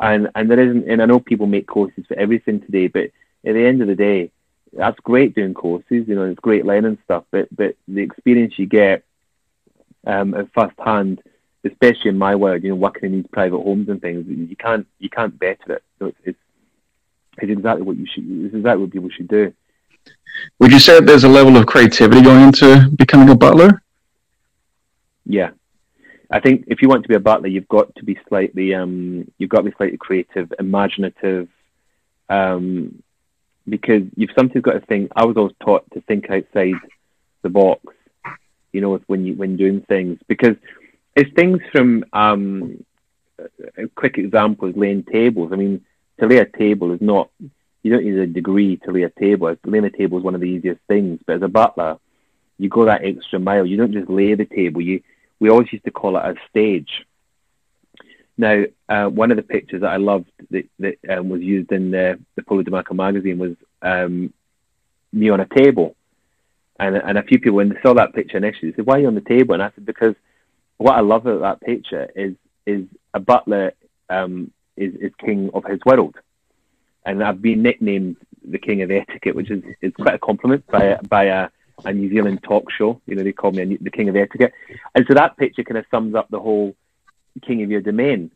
[0.00, 0.88] and and there isn't.
[0.88, 3.04] And I know people make courses for everything today, but
[3.44, 4.30] at the end of the day,
[4.72, 6.06] that's great doing courses.
[6.06, 7.24] You know, it's great learning stuff.
[7.30, 9.04] But but the experience you get
[10.06, 11.22] um, at first hand,
[11.64, 14.86] especially in my world, you know, working in these private homes and things, you can't
[14.98, 15.82] you can't better it.
[15.98, 16.38] So it's it's,
[17.38, 18.24] it's exactly what you should.
[18.26, 19.52] It's exactly what people should do.
[20.60, 23.82] Would you say there's a level of creativity going into becoming a butler?
[25.26, 25.50] Yeah,
[26.30, 29.30] I think if you want to be a butler, you've got to be slightly um,
[29.38, 31.48] you've got to be slightly creative, imaginative,
[32.28, 33.02] um,
[33.68, 35.10] because you've sometimes got to think.
[35.16, 36.74] I was always taught to think outside
[37.42, 37.82] the box,
[38.72, 40.56] you know, when you when doing things because
[41.18, 42.84] it's things from um,
[43.94, 45.50] quick examples laying tables.
[45.52, 45.84] I mean,
[46.20, 47.30] to lay a table is not
[47.82, 49.54] you don't need a degree to lay a table.
[49.64, 51.98] Laying a table is one of the easiest things, but as a butler,
[52.58, 53.66] you go that extra mile.
[53.66, 54.80] You don't just lay the table.
[54.80, 55.02] You
[55.40, 57.04] we always used to call it a stage.
[58.36, 61.90] Now, uh, one of the pictures that I loved that, that um, was used in
[61.90, 64.32] the, the Polo DiMarco magazine was um,
[65.12, 65.96] me on a table.
[66.78, 69.00] And, and a few people, when they saw that picture initially, they said, Why are
[69.00, 69.54] you on the table?
[69.54, 70.14] And I said, Because
[70.78, 72.34] what I love about that picture is
[72.66, 73.72] is a butler
[74.08, 76.16] um, is, is king of his world.
[77.04, 80.98] And I've been nicknamed the king of etiquette, which is, is quite a compliment by,
[81.08, 81.48] by a,
[81.84, 83.00] a New Zealand talk show.
[83.06, 84.52] You know, they call me the king of etiquette.
[84.94, 86.74] And so that picture kind of sums up the whole
[87.42, 88.30] king of your domain.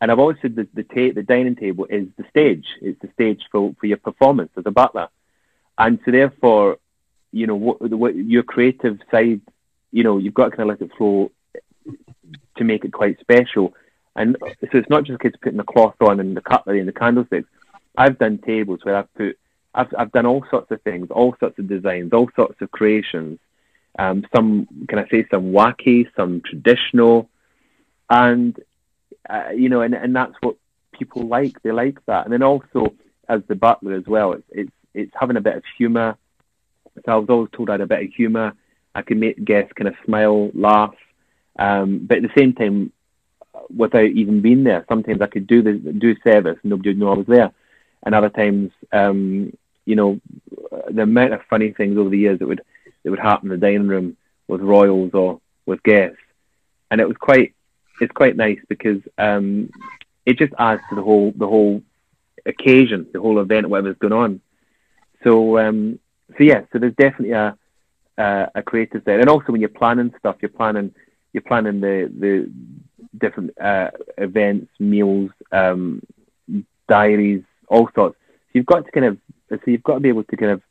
[0.00, 2.66] And I've always said the the, ta- the dining table is the stage.
[2.80, 5.08] It's the stage for, for your performance as a butler.
[5.78, 6.78] and so therefore,
[7.32, 9.40] you know, what, what your creative side,
[9.90, 11.30] you know, you've got to kind of let it flow
[12.56, 13.74] to make it quite special.
[14.16, 16.92] And so it's not just kids putting the cloth on and the cutlery and the
[16.92, 17.48] candlesticks.
[17.96, 19.38] I've done tables where I've put,
[19.74, 23.38] I've, I've done all sorts of things, all sorts of designs, all sorts of creations.
[23.98, 27.28] Um, some, can I say, some wacky, some traditional,
[28.08, 28.58] and
[29.28, 30.56] uh, you know, and, and that's what
[30.92, 31.60] people like.
[31.62, 32.94] They like that, and then also
[33.28, 36.16] as the butler as well, it's it's it's having a bit of humour.
[37.04, 38.52] So I was always told I had a bit of humour.
[38.94, 40.94] I could make guests kind of smile, laugh,
[41.58, 42.92] um, but at the same time,
[43.74, 47.12] without even being there, sometimes I could do the do service and nobody would know
[47.12, 47.52] I was there,
[48.04, 49.52] and other times, um,
[49.84, 50.20] you know,
[50.90, 52.62] the amount of funny things over the years that would
[53.02, 56.18] that would happen in the dining room with royals or with guests,
[56.90, 57.54] and it was quite
[58.00, 59.70] it's quite nice because um,
[60.24, 61.82] it just adds to the whole the whole
[62.46, 64.40] occasion, the whole event, whatever's going on.
[65.24, 65.98] So um,
[66.36, 67.56] so yeah, so there's definitely a
[68.16, 70.94] a, a creative there, and also when you're planning stuff, you're planning
[71.38, 72.50] you're planning the the
[73.18, 76.02] different uh, events, meals, um,
[76.88, 78.16] diaries, all sorts.
[78.16, 79.18] So you've got to kind of
[79.50, 80.62] so you've got to be able to kind of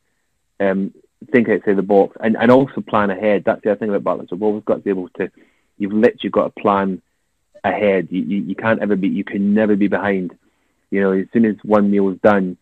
[0.59, 0.93] um,
[1.31, 3.43] think outside the box and, and also plan ahead.
[3.45, 4.31] That's the other thing about balance.
[4.31, 5.31] We've always got to be able to.
[5.77, 7.01] You've literally got to plan
[7.63, 8.07] ahead.
[8.11, 9.07] You, you, you can't ever be.
[9.07, 10.37] You can never be behind.
[10.91, 12.57] You know, as soon as one meal is done,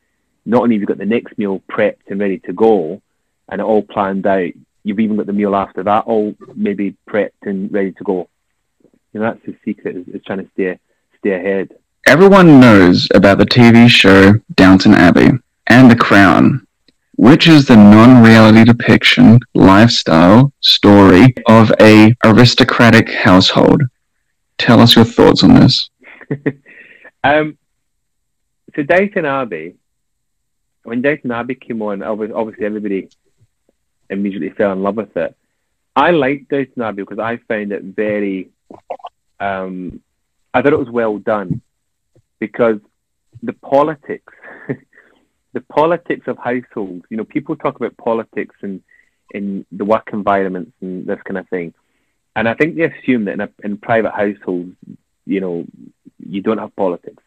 [0.45, 3.01] not only have you got the next meal prepped and ready to go,
[3.49, 4.51] and all planned out.
[4.85, 8.29] You've even got the meal after that all maybe prepped and ready to go.
[9.13, 10.79] You know, that's the secret is, is trying to stay
[11.17, 11.73] stay ahead.
[12.07, 15.31] Everyone knows about the TV show Downton Abbey
[15.65, 16.67] and The Crown,
[17.15, 23.81] which is the non-reality depiction lifestyle story of a aristocratic household.
[24.59, 25.89] Tell us your thoughts on this.
[27.23, 27.57] um,
[28.75, 29.77] so Downton Abbey,
[30.83, 33.09] when Downton Abbey came on, obviously everybody
[34.09, 35.35] immediately fell in love with it.
[35.95, 38.49] I liked Downton Abbey because I found it very,
[39.39, 40.01] um,
[40.53, 41.61] I thought it was well done
[42.39, 42.79] because
[43.41, 44.33] the politics,
[45.53, 48.81] the politics of households, you know, people talk about politics and
[49.31, 51.73] in the work environments and this kind of thing.
[52.35, 54.75] And I think they assume that in, a, in private households,
[55.25, 55.65] you know,
[56.19, 57.23] you don't have politics.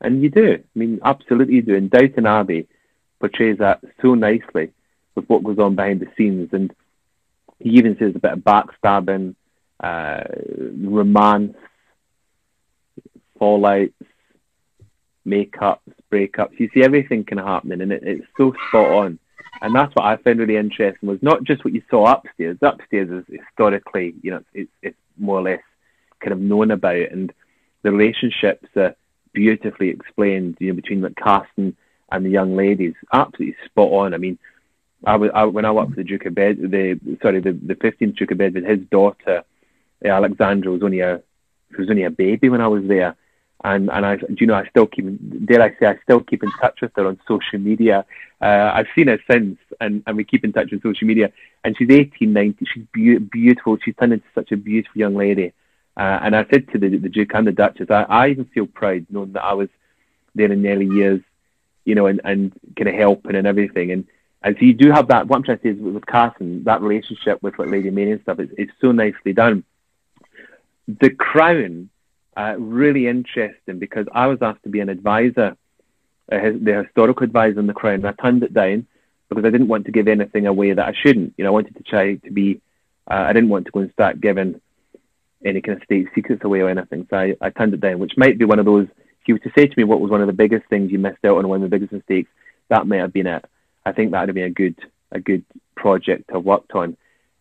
[0.00, 0.54] And you do.
[0.54, 1.74] I mean, absolutely you do.
[1.74, 2.68] And Downton Abbey
[3.18, 4.72] portrays that so nicely
[5.18, 6.50] with what goes on behind the scenes.
[6.52, 6.72] And
[7.58, 9.34] he even says a bit of backstabbing,
[9.80, 10.24] uh,
[10.76, 11.56] romance,
[13.40, 13.92] fallouts,
[15.26, 15.78] makeups,
[16.10, 16.58] breakups.
[16.58, 19.18] You see everything kind of happening, and it, it's so spot on.
[19.60, 22.58] And that's what I found really interesting was not just what you saw upstairs.
[22.62, 25.62] Upstairs is historically, you know, it's, it's more or less
[26.20, 27.32] kind of known about, and
[27.82, 28.94] the relationships are
[29.32, 31.76] beautifully explained, you know, between Carson
[32.10, 32.94] and the young ladies.
[33.12, 34.14] Absolutely spot on.
[34.14, 34.38] I mean,
[35.04, 37.76] I was I, when I worked for the Duke of Bed, the sorry, the the
[37.76, 39.44] fifteenth Duke of Bedford, his daughter
[40.04, 41.22] Alexandra was only a
[41.70, 43.16] she was only a baby when I was there,
[43.64, 45.06] and and I do you know I still keep
[45.46, 48.04] dare I say I still keep in touch with her on social media.
[48.40, 51.32] Uh, I've seen her since, and, and we keep in touch on social media.
[51.64, 52.68] And she's 18, 19.
[52.72, 53.76] She's be- beautiful.
[53.84, 55.52] She's turned into such a beautiful young lady.
[55.96, 58.66] Uh, and I said to the, the Duke and the Duchess, I, I even feel
[58.66, 59.68] proud knowing that I was
[60.36, 61.20] there in the early years,
[61.84, 63.90] you know, and, and kind of helping and everything.
[63.90, 64.06] And
[64.42, 65.26] and so you do have that.
[65.26, 68.22] What I'm trying to say is with Carson, that relationship with like Lady Mary and
[68.22, 69.64] stuff is, is so nicely done.
[70.86, 71.90] The Crown,
[72.36, 75.56] uh, really interesting because I was asked to be an advisor,
[76.30, 78.04] uh, the historical advisor on the Crown.
[78.04, 78.86] I turned it down
[79.28, 81.34] because I didn't want to give anything away that I shouldn't.
[81.36, 82.60] You know, I wanted to try to be.
[83.10, 84.60] Uh, I didn't want to go and start giving
[85.44, 87.06] any kind of state secrets away or anything.
[87.10, 88.86] So I, I turned it down, which might be one of those.
[89.20, 90.98] If you were to say to me what was one of the biggest things you
[90.98, 92.30] missed out on, one of the biggest mistakes,
[92.68, 93.44] that might have been it.
[93.88, 94.76] I think that would have been a good
[95.10, 96.96] a good project to worked on.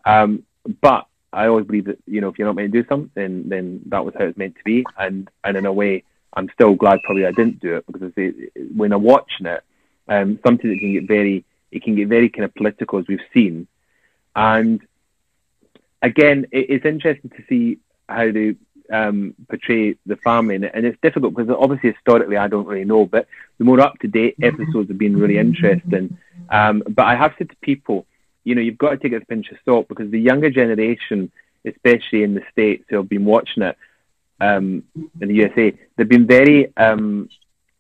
[0.05, 0.43] Um,
[0.81, 3.81] but I always believe that you know if you're not meant to do something, then
[3.87, 4.85] that was how it's meant to be.
[4.97, 8.11] And and in a way, I'm still glad probably I didn't do it because I
[8.15, 8.33] say,
[8.75, 9.63] when I'm watching it,
[10.07, 13.19] um, sometimes it can get very it can get very kind of political as we've
[13.33, 13.67] seen.
[14.35, 14.81] And
[16.01, 18.55] again, it, it's interesting to see how they
[18.91, 23.05] um, portray the family, and, and it's difficult because obviously historically I don't really know,
[23.05, 23.27] but
[23.57, 26.17] the more up to date episodes have been really interesting.
[26.49, 28.05] Um, but I have said to people,
[28.43, 30.49] you know, you've got to take it with a pinch of salt because the younger
[30.49, 31.31] generation,
[31.65, 33.77] especially in the states who have been watching it
[34.39, 34.83] um,
[35.19, 37.29] in the USA, they've been very um,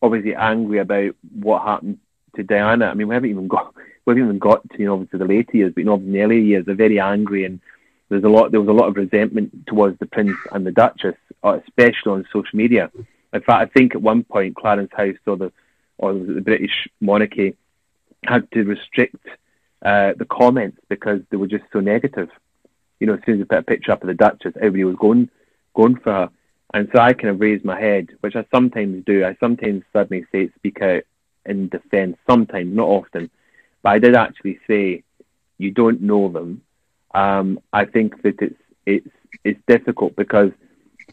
[0.01, 1.99] obviously angry about what happened
[2.35, 2.87] to Diana.
[2.87, 3.73] I mean, we haven't even got
[4.05, 6.11] we haven't even got to you know obviously the later years, but you know in
[6.11, 7.59] the early years they're very angry and
[8.09, 11.15] there's a lot there was a lot of resentment towards the prince and the duchess,
[11.43, 12.91] uh, especially on social media.
[13.33, 15.51] In fact, I think at one point Clarence House or the
[15.97, 17.55] or the British monarchy
[18.23, 19.25] had to restrict
[19.83, 22.29] uh, the comments because they were just so negative.
[22.99, 24.95] You know, as soon as you put a picture up of the Duchess, everybody was
[24.95, 25.29] going
[25.73, 26.29] going for her.
[26.73, 29.25] And so I kind of raised my head, which I sometimes do.
[29.25, 31.03] I sometimes suddenly say speak out
[31.45, 33.29] in defence, sometimes, not often.
[33.81, 35.03] But I did actually say,
[35.57, 36.61] you don't know them.
[37.13, 39.09] Um, I think that it's it's
[39.43, 40.51] it's difficult because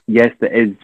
[0.07, 0.74] yes, there is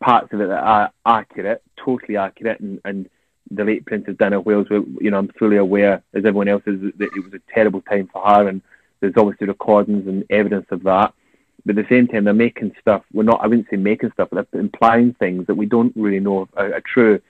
[0.00, 3.08] parts of it that are accurate, totally accurate, and, and
[3.50, 6.80] the late Princess Diana of Wales, you know, I'm fully aware, as everyone else is,
[6.98, 8.60] that it was a terrible time for her, and
[9.00, 11.14] there's obviously recordings and evidence of that.
[11.64, 13.02] But at the same time, they're making stuff.
[13.12, 13.40] We're not.
[13.42, 16.74] I wouldn't say making stuff, but they're implying things that we don't really know are,
[16.74, 17.20] are true,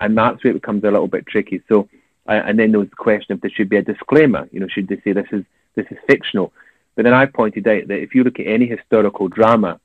[0.00, 1.62] and that's where it becomes a little bit tricky.
[1.68, 1.88] So,
[2.28, 4.48] uh, and then there was the question if there should be a disclaimer.
[4.52, 5.44] You know, should they say this is
[5.74, 6.52] this is fictional?
[6.96, 9.80] But then I pointed out that if you look at any historical drama,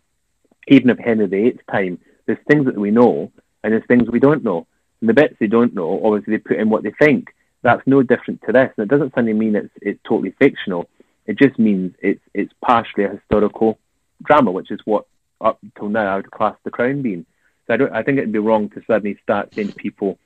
[0.68, 3.32] even of Henry VIII's time, there's things that we know
[3.64, 4.68] and there's things we don't know.
[5.00, 7.34] And the bits they don't know, obviously they put in what they think.
[7.62, 8.72] That's no different to this.
[8.78, 10.90] And it doesn't suddenly mean it's it's totally fictional.
[11.26, 13.80] It just means it's it's partially a historical
[14.24, 15.06] drama, which is what
[15.40, 17.26] up till now I would class The Crown being.
[17.68, 17.94] So I don't.
[17.94, 20.18] I think it'd be wrong to suddenly start saying to people,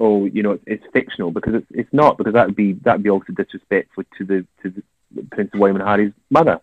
[0.00, 2.18] "Oh, you know, it's, it's fictional," because it's it's not.
[2.18, 4.82] Because that would be that would be also disrespectful to the to the
[5.30, 6.60] Prince William and Harry's mother.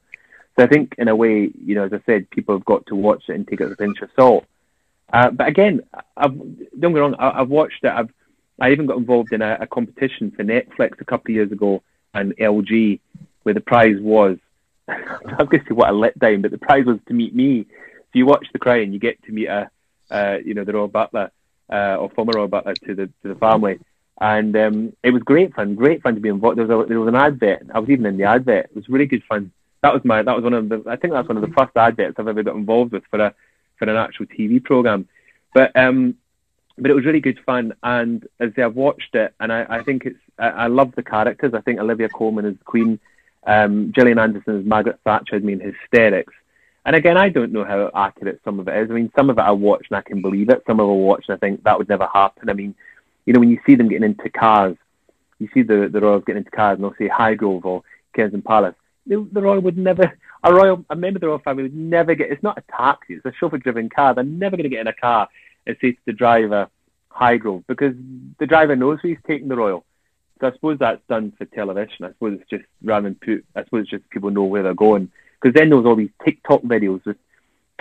[0.58, 2.96] So I think, in a way, you know, as I said, people have got to
[2.96, 4.46] watch it and take it with a pinch of salt.
[5.12, 5.82] Uh, but again,
[6.16, 6.36] I've,
[6.80, 7.92] don't get wrong, I, have watched it.
[7.92, 8.10] I've
[8.60, 11.84] I even got involved in a, a, competition for Netflix a couple of years ago
[12.16, 13.00] and LG,
[13.44, 14.40] where the prize was
[14.88, 17.66] I'm going to say what a letdown, but the prize was to meet me.
[17.70, 19.70] So you watch The Crown, you get to meet a,
[20.10, 21.32] uh, you know, the royal butler
[21.72, 23.80] uh, or former royal butler to the to the family,
[24.20, 25.76] and um, it was great fun.
[25.76, 26.58] Great fun to be involved.
[26.58, 27.68] There was a, there was an advert.
[27.74, 28.66] I was even in the advert.
[28.66, 29.52] It was really good fun.
[29.84, 31.76] That was my that was one of the I think that's one of the first
[31.76, 33.34] adverts I've ever got involved with for a
[33.78, 35.08] for an actual TV program.
[35.54, 36.16] But um,
[36.78, 37.74] but it was really good fun.
[37.84, 41.54] And as I've watched it, and I, I think it's I, I love the characters.
[41.54, 43.00] I think Olivia Colman as Queen,
[43.46, 45.36] um, Gillian Anderson as Margaret Thatcher.
[45.36, 46.34] I mean hysterics.
[46.86, 48.90] And again, I don't know how accurate some of it is.
[48.90, 50.64] I mean, some of it I watch and I can believe it.
[50.66, 52.50] Some of it I watch and I think that would never happen.
[52.50, 52.74] I mean,
[53.28, 54.78] you know, when you see them getting into cars,
[55.38, 57.84] you see the the royals getting into cars and they'll say Highgrove or
[58.16, 58.74] Kensington Palace.
[59.06, 60.12] The, the royal would never
[60.44, 62.32] a royal, a member of the royal family would never get.
[62.32, 64.16] It's not a taxi; it's a chauffeur-driven car.
[64.16, 65.28] They're never going to get in a car
[65.68, 66.70] and say to the driver,
[67.12, 67.94] "Highgrove," because
[68.40, 69.84] the driver knows where he's taking the royal.
[70.40, 72.06] So I suppose that's done for television.
[72.06, 73.46] I suppose it's just rather than put.
[73.56, 75.12] I suppose it's just people know where they're going.
[75.40, 77.18] Because then there's all these TikTok videos with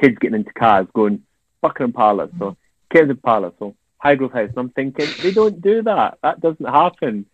[0.00, 1.22] kids getting into cars going
[1.60, 2.56] Buckingham Palace or
[2.90, 3.74] Kensington Palace or
[4.06, 4.50] Highgrove House.
[4.50, 6.18] And I'm thinking they don't do that.
[6.22, 7.26] That doesn't happen.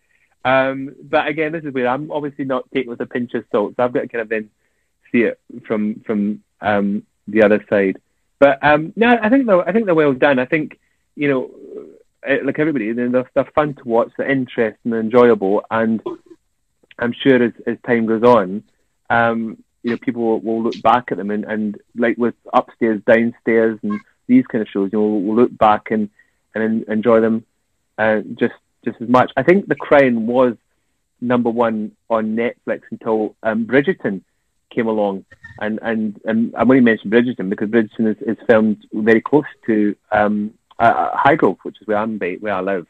[0.45, 3.75] Um, but again, this is where I'm obviously not taking with a pinch of salt.
[3.75, 4.49] So I've got to kind of then
[5.11, 7.97] see it from from um, the other side.
[8.39, 10.39] But um, no, I think they're I think they're well done.
[10.39, 10.79] I think
[11.15, 11.51] you know,
[12.43, 16.01] like everybody, they're, they're fun to watch, they're interesting, they're enjoyable, and
[16.99, 18.63] I'm sure as, as time goes on,
[19.09, 23.01] um, you know, people will, will, look back at them and, and like with upstairs,
[23.05, 26.09] downstairs, and these kind of shows, you know, we'll, we'll look back and
[26.55, 27.45] and enjoy them
[27.97, 28.53] uh, just
[28.85, 29.31] just as much.
[29.37, 30.55] I think The Crown was
[31.21, 34.21] number one on Netflix until um, Bridgerton
[34.69, 35.25] came along,
[35.59, 39.95] and and and I'm only mentioning Bridgerton because Bridgerton is, is filmed very close to
[40.11, 42.87] um, uh, Highgrove, which is where I'm based, where I live.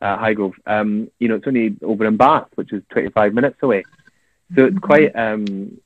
[0.00, 3.84] Uh, Highgrove, um, you know, it's only over in Bath, which is 25 minutes away.
[4.54, 5.14] So it's quite.
[5.16, 5.78] Um,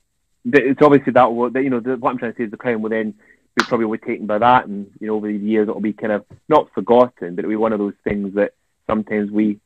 [0.45, 2.81] it's obviously that will, you know, the, what I'm trying to say is the crown
[2.81, 3.13] will then
[3.59, 6.25] be probably overtaken by that, and you know, over the years it'll be kind of
[6.47, 8.53] not forgotten, but it'll be one of those things that
[8.87, 9.59] sometimes we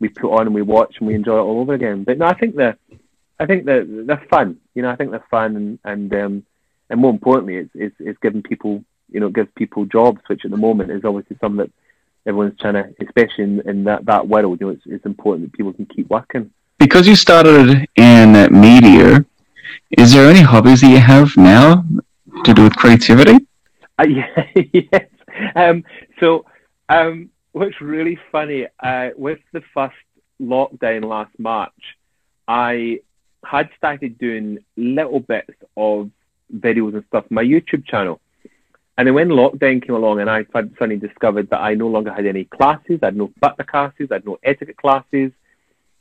[0.00, 2.04] we put on and we watch and we enjoy it all over again.
[2.04, 2.76] But no, I think the
[3.38, 4.58] I think they're they're fun.
[4.74, 6.46] You know, I think they're fun, and and um,
[6.90, 10.50] and more importantly, it's, it's it's giving people you know gives people jobs, which at
[10.50, 11.70] the moment is obviously something that
[12.26, 14.60] everyone's trying to, especially in, in that that world.
[14.60, 16.50] You know, it's it's important that people can keep working.
[16.78, 19.24] Because you started in media,
[19.92, 21.84] is there any hobbies that you have now
[22.44, 23.46] to do with creativity?
[23.98, 25.06] Uh, yeah, yes.
[25.54, 25.84] Um,
[26.20, 26.44] so,
[26.88, 29.94] um, what's really funny uh, with the first
[30.40, 31.72] lockdown last March,
[32.48, 33.00] I
[33.44, 36.10] had started doing little bits of
[36.54, 38.20] videos and stuff my YouTube channel.
[38.98, 42.26] And then when lockdown came along and I suddenly discovered that I no longer had
[42.26, 45.32] any classes, I had no butler classes, I had no etiquette classes,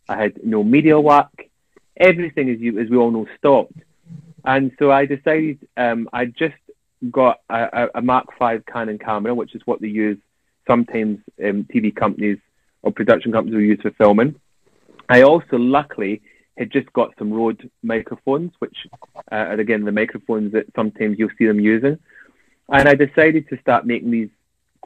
[0.10, 1.48] I had no media work,
[1.96, 3.74] everything as you as we all know stopped.
[4.46, 6.56] And so I decided um, I just
[7.10, 10.18] got a, a, Mark V Canon camera, which is what they use
[10.68, 12.38] sometimes um, TV companies
[12.82, 14.36] or production companies will use for filming.
[15.10, 16.22] I also luckily
[16.58, 18.88] had just got some Rode microphones, which
[19.32, 21.98] uh, are again the microphones that sometimes you'll see them using.
[22.70, 24.30] And I decided to start making these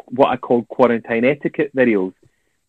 [0.07, 2.13] what I call quarantine etiquette videos,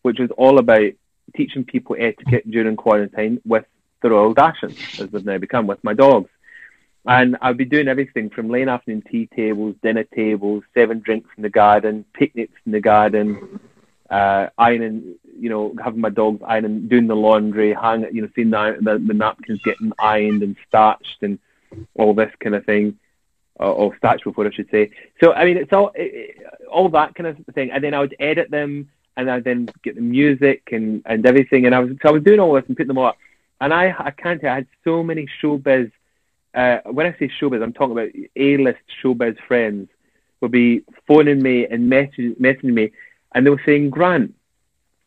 [0.01, 0.91] which was all about
[1.35, 3.65] teaching people etiquette during quarantine with
[4.01, 6.29] the Royal Dachshunds, as they've now become, with my dogs.
[7.07, 11.43] And I'd be doing everything from lane afternoon tea tables, dinner tables, seven drinks in
[11.43, 13.61] the garden, picnics in the garden,
[14.09, 18.49] uh, ironing, you know, having my dogs ironing, doing the laundry, hang, you know, seeing
[18.49, 21.39] the, the, the napkins getting ironed and starched and
[21.95, 22.99] all this kind of thing,
[23.55, 24.91] or, or starched before I should say.
[25.23, 26.35] So I mean, it's all it,
[26.69, 27.71] all that kind of thing.
[27.71, 31.65] And then I would edit them, and I then get the music and and everything.
[31.65, 33.17] And I was so I was doing all this and putting them all up.
[33.61, 35.91] And I I can't tell, I had so many showbiz
[36.57, 39.89] uh, when I say showbiz, I'm talking about A-list showbiz friends
[40.41, 42.91] will be phoning me and messaging, messaging me,
[43.33, 44.33] and they were saying, Grant,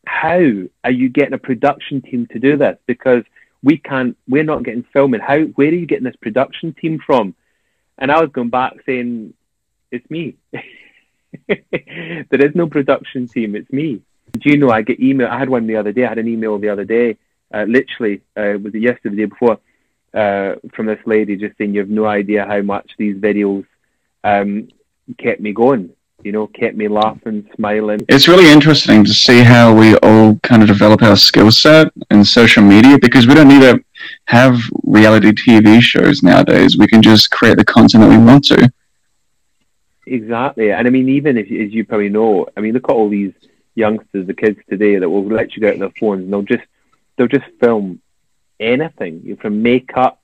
[0.05, 0.39] how
[0.83, 2.77] are you getting a production team to do this?
[2.85, 3.23] Because
[3.61, 5.19] we can't, we're not getting filming.
[5.19, 7.35] How, where are you getting this production team from?
[7.97, 9.33] And I was going back saying,
[9.91, 10.37] it's me.
[11.47, 13.55] there is no production team.
[13.55, 14.01] It's me.
[14.31, 15.27] Do you know I get email?
[15.27, 16.05] I had one the other day.
[16.05, 17.17] I had an email the other day.
[17.53, 19.59] Uh, literally, uh, was it yesterday, the day before?
[20.13, 23.65] Uh, from this lady just saying, "You have no idea how much these videos
[24.23, 24.67] um,
[25.17, 25.91] kept me going."
[26.23, 28.01] You know, kept me laughing, smiling.
[28.07, 32.23] It's really interesting to see how we all kind of develop our skill set in
[32.23, 33.83] social media because we don't need to
[34.25, 36.77] have reality TV shows nowadays.
[36.77, 38.71] We can just create the content that we want to.
[40.05, 43.09] Exactly, and I mean, even if, as you probably know, I mean, look at all
[43.09, 43.33] these
[43.75, 46.67] youngsters, the kids today that will let you get on their phones and they'll just
[47.17, 48.01] they'll just film
[48.61, 50.21] anything from makeup,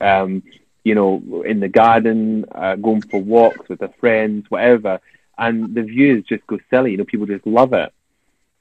[0.00, 0.42] um,
[0.82, 5.00] you know, in the garden, uh, going for walks with their friends, whatever,
[5.38, 6.92] and the views just go silly.
[6.92, 7.92] You know, people just love it.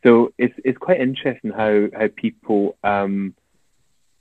[0.04, 3.34] So it's it's quite interesting how how people, um,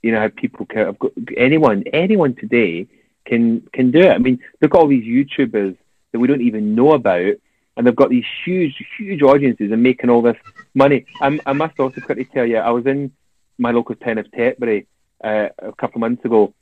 [0.01, 2.87] you know, how people can have got, anyone anyone today
[3.25, 4.11] can can do it.
[4.11, 5.77] I mean, look at all these YouTubers
[6.11, 7.35] that we don't even know about,
[7.75, 10.37] and they've got these huge huge audiences and making all this
[10.73, 11.05] money.
[11.21, 13.11] I, I must also quickly tell you, I was in
[13.57, 14.87] my local town of Tetbury
[15.23, 16.53] uh, a couple of months ago,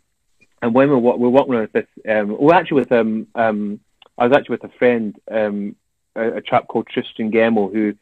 [0.61, 3.27] and when we were, we were walking around with this, um, well, actually with um,
[3.35, 3.79] um,
[4.17, 5.75] I was actually with a friend, um,
[6.15, 7.95] a, a chap called Tristan Gemmill, who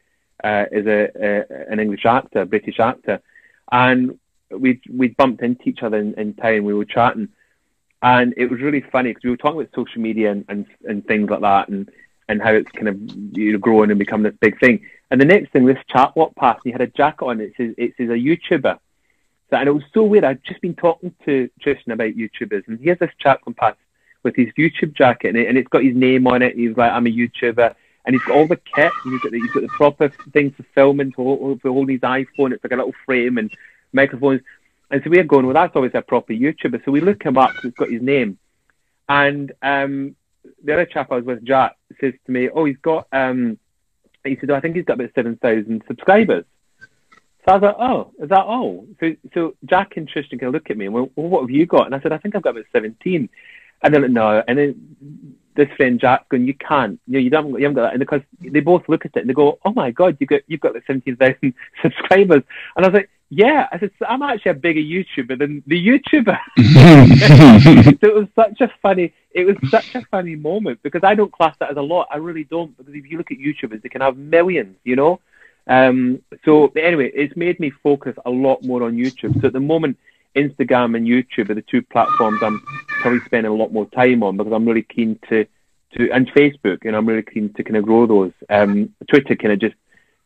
[0.44, 3.20] uh, is a, a, an English actor, British actor,
[3.72, 4.18] and
[4.50, 6.64] we we bumped into each other in, in town.
[6.64, 7.28] We were chatting,
[8.02, 11.06] and it was really funny because we were talking about social media and, and and
[11.06, 11.90] things like that, and
[12.28, 12.98] and how it's kind of
[13.36, 14.86] you know growing and become this big thing.
[15.10, 17.40] And the next thing, this chap walked past, and he had a jacket on.
[17.40, 18.78] It says it says a YouTuber,
[19.52, 20.24] and it was so weird.
[20.24, 23.78] I'd just been talking to Tristan about YouTubers, and he has this chap come past
[24.22, 26.56] with his YouTube jacket, and, it, and it's got his name on it.
[26.56, 27.74] He's like, I'm a YouTuber,
[28.04, 28.92] and he's got all the kit.
[29.04, 32.52] He's got the, he's got the proper things for filming, for, for holding his iPhone.
[32.52, 33.50] It's like a little frame and
[33.92, 34.40] microphones.
[34.90, 36.84] And so we're going, well, that's always a proper YouTuber.
[36.84, 37.52] So we look him up.
[37.62, 38.38] He's got his name,
[39.08, 40.16] and um,
[40.64, 43.58] the other chap I was with, Jack, says to me, "Oh, he's got." Um,
[44.24, 46.44] he said, oh, "I think he's got about seven thousand subscribers."
[47.44, 48.86] So I was like, oh, is that all?
[49.00, 51.64] So, so Jack and Tristan can look at me and went, well, what have you
[51.64, 51.86] got?
[51.86, 53.28] And I said, I think I've got about 17.
[53.82, 54.42] And they're like, no.
[54.46, 57.00] And then this friend Jack going, you can't.
[57.06, 57.92] You know, you, don't, you haven't got that.
[57.94, 60.42] And because they both look at it and they go, oh my God, you got,
[60.48, 62.42] you've got like 17,000 subscribers.
[62.76, 63.68] And I was like, yeah.
[63.72, 66.38] I said, so I'm actually a bigger YouTuber than the YouTuber.
[68.00, 71.32] so it was such a funny, it was such a funny moment because I don't
[71.32, 72.08] class that as a lot.
[72.10, 72.76] I really don't.
[72.76, 75.20] Because if you look at YouTubers, they can have millions, you know?
[75.66, 79.40] Um, so anyway, it's made me focus a lot more on YouTube.
[79.40, 79.98] So at the moment,
[80.36, 82.60] Instagram and YouTube are the two platforms I'm
[83.02, 85.46] probably spending a lot more time on because I'm really keen to,
[85.96, 88.32] to and Facebook, and I'm really keen to kind of grow those.
[88.48, 89.74] Um, Twitter kind of just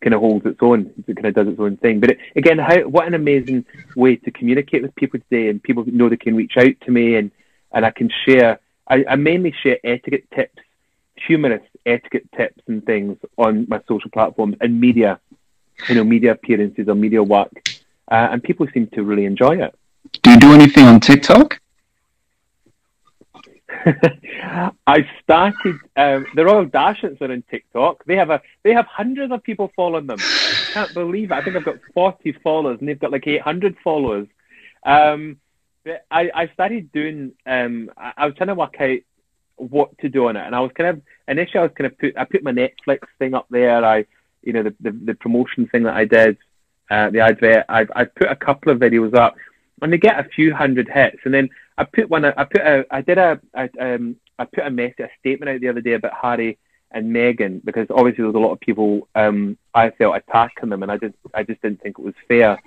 [0.03, 2.01] kind of holds its own, it kind of does its own thing.
[2.01, 3.65] But it, again, how what an amazing
[3.97, 7.17] way to communicate with people today, and people know they can reach out to me,
[7.17, 7.31] and
[7.73, 8.61] and I can share.
[8.87, 10.63] I, I mainly share etiquette tips,
[11.17, 15.21] humorous etiquette tips and things on my social platforms and media
[15.89, 17.53] you know, media appearances or media work,
[18.11, 19.75] uh, and people seem to really enjoy it.
[20.23, 21.61] Do you do anything on TikTok?
[24.87, 25.77] I started.
[25.97, 28.05] Um, the Royal Dachshunds are on TikTok.
[28.05, 30.19] They have a they have hundreds of people following them.
[30.21, 31.35] I can't believe it.
[31.35, 34.27] I think I've got forty followers, and they've got like eight hundred followers.
[34.85, 35.39] Um,
[36.11, 37.33] I I started doing.
[37.47, 38.99] Um, I, I was trying to work out
[39.57, 41.99] what to do on it, and I was kind of initially I was kind of
[41.99, 43.85] put I put my Netflix thing up there.
[43.85, 44.07] I
[44.45, 46.37] you know, the, the, the promotion thing that I did,
[46.91, 49.37] uh, the advert, I've, I've put a couple of videos up
[49.83, 51.19] and they get a few hundred hits.
[51.25, 54.67] And then I put one, I put a, I did a, I, um, I put
[54.67, 56.59] a message, a statement out the other day about Harry
[56.91, 60.83] and Meghan because obviously there was a lot of people, um, I felt attacking them
[60.83, 62.61] and I just, I just didn't think it was fair.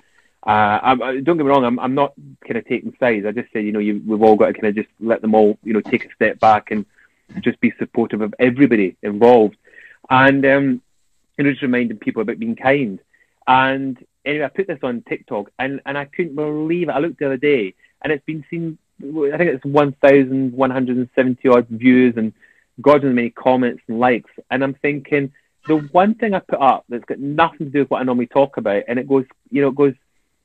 [0.46, 2.14] Uh, I, don't get me wrong, I'm, I'm not
[2.46, 3.26] kind of taking sides.
[3.26, 5.34] I just say, you know, you, we've all got to kind of just let them
[5.34, 6.86] all, you know, take a step back and
[7.40, 9.56] just be supportive of everybody involved.
[10.10, 10.82] And um,
[11.38, 12.98] and just reminding people about being kind.
[13.46, 16.92] And anyway, I put this on TikTok and, and I couldn't believe it.
[16.92, 22.14] I looked the other day and it's been seen, I think it's 1,170 odd views
[22.16, 22.32] and
[22.80, 24.30] God knows many comments and likes.
[24.50, 25.32] And I'm thinking,
[25.66, 28.26] the one thing I put up that's got nothing to do with what I normally
[28.26, 29.94] talk about, and it goes, you know, it goes,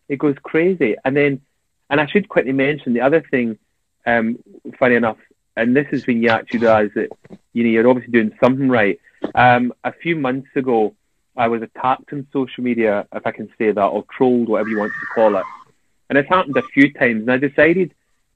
[0.10, 0.96] it goes crazy.
[1.04, 1.42] And then,
[1.90, 3.58] and I should quickly mention the other thing,
[4.06, 4.40] um,
[4.80, 5.18] funny enough,
[5.56, 7.10] and this is when you actually realise that,
[7.54, 9.00] you know, you're obviously doing something right.
[9.36, 10.96] Um, a few months ago,
[11.36, 14.80] I was attacked on social media, if I can say that, or trolled, whatever you
[14.80, 15.46] want to call it.
[16.10, 17.94] And it's happened a few times, and I decided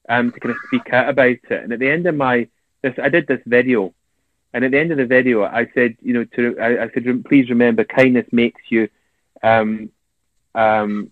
[0.09, 1.51] um, to kind of speak out about it.
[1.51, 2.47] And at the end of my
[2.82, 3.93] this, I did this video,
[4.53, 7.26] and at the end of the video, I said, you know, to I, I said,
[7.26, 8.89] please remember, kindness makes you,
[9.43, 9.89] um,
[10.55, 11.11] um,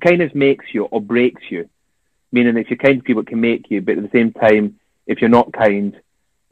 [0.00, 1.68] kindness makes you or breaks you.
[2.30, 4.78] Meaning, if you're kind to people, it can make you, but at the same time,
[5.06, 5.98] if you're not kind,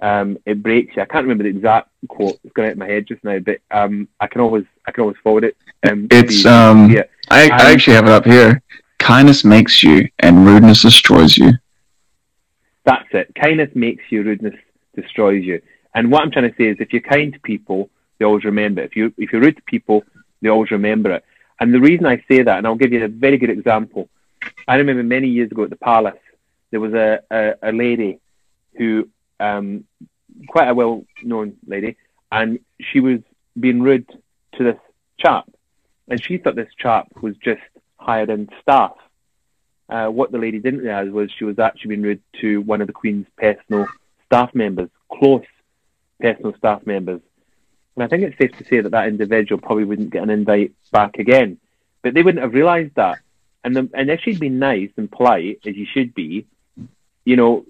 [0.01, 1.03] um, it breaks you.
[1.03, 3.59] I can't remember the exact quote; it's going out of my head just now, but
[3.71, 5.57] um, I can always I can always forward it.
[5.89, 7.05] Um, it's um, yeah.
[7.31, 8.63] I, I actually have it up here.
[8.99, 11.53] Kindness makes you, and rudeness destroys you.
[12.85, 13.35] That's it.
[13.35, 14.55] Kindness makes you, rudeness
[14.95, 15.61] destroys you.
[15.95, 18.83] And what I'm trying to say is, if you're kind to people, they always remember.
[18.83, 20.05] If you if you're rude to people,
[20.41, 21.25] they always remember it.
[21.59, 24.09] And the reason I say that, and I'll give you a very good example.
[24.69, 26.19] I remember many years ago at the Palace,
[26.71, 28.21] there was a, a, a lady
[28.77, 29.09] who,
[29.41, 29.85] um,
[30.49, 31.97] quite a well-known lady,
[32.31, 33.21] and she was
[33.59, 34.07] being rude
[34.57, 34.79] to this
[35.19, 35.51] chap,
[36.09, 37.63] and she thought this chap was just
[37.97, 38.93] hired in staff.
[39.89, 42.87] Uh, what the lady didn't realise was she was actually being rude to one of
[42.87, 43.87] the Queen's personal
[44.27, 45.47] staff members, close
[46.21, 47.21] personal staff members.
[47.97, 50.73] And I think it's safe to say that that individual probably wouldn't get an invite
[50.93, 51.59] back again.
[52.03, 53.19] But they wouldn't have realised that.
[53.65, 56.47] And, the, and if she'd been nice and polite, as you should be,
[57.25, 57.65] you know,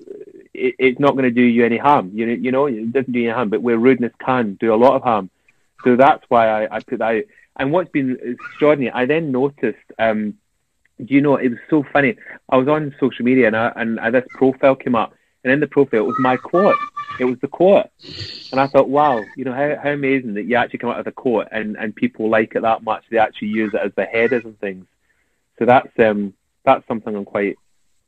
[0.53, 2.11] it, it's not going to do you any harm.
[2.12, 3.49] You, you know, it doesn't do you any harm.
[3.49, 5.31] But where rudeness can do a lot of harm.
[5.85, 7.24] So that's why I, I put that out.
[7.59, 10.35] And what's been extraordinary, I then noticed um,
[11.05, 12.16] do you know, it was so funny.
[12.49, 15.14] I was on social media and, I, and this profile came up,
[15.47, 16.74] and in the profile it was my quote.
[17.20, 17.86] It was the quote,
[18.51, 21.07] and I thought, wow, you know, how, how amazing that you actually come out with
[21.07, 23.05] a quote and, and people like it that much.
[23.11, 24.84] They actually use it as the headers and things.
[25.59, 26.34] So that's um
[26.64, 27.57] that's something I'm quite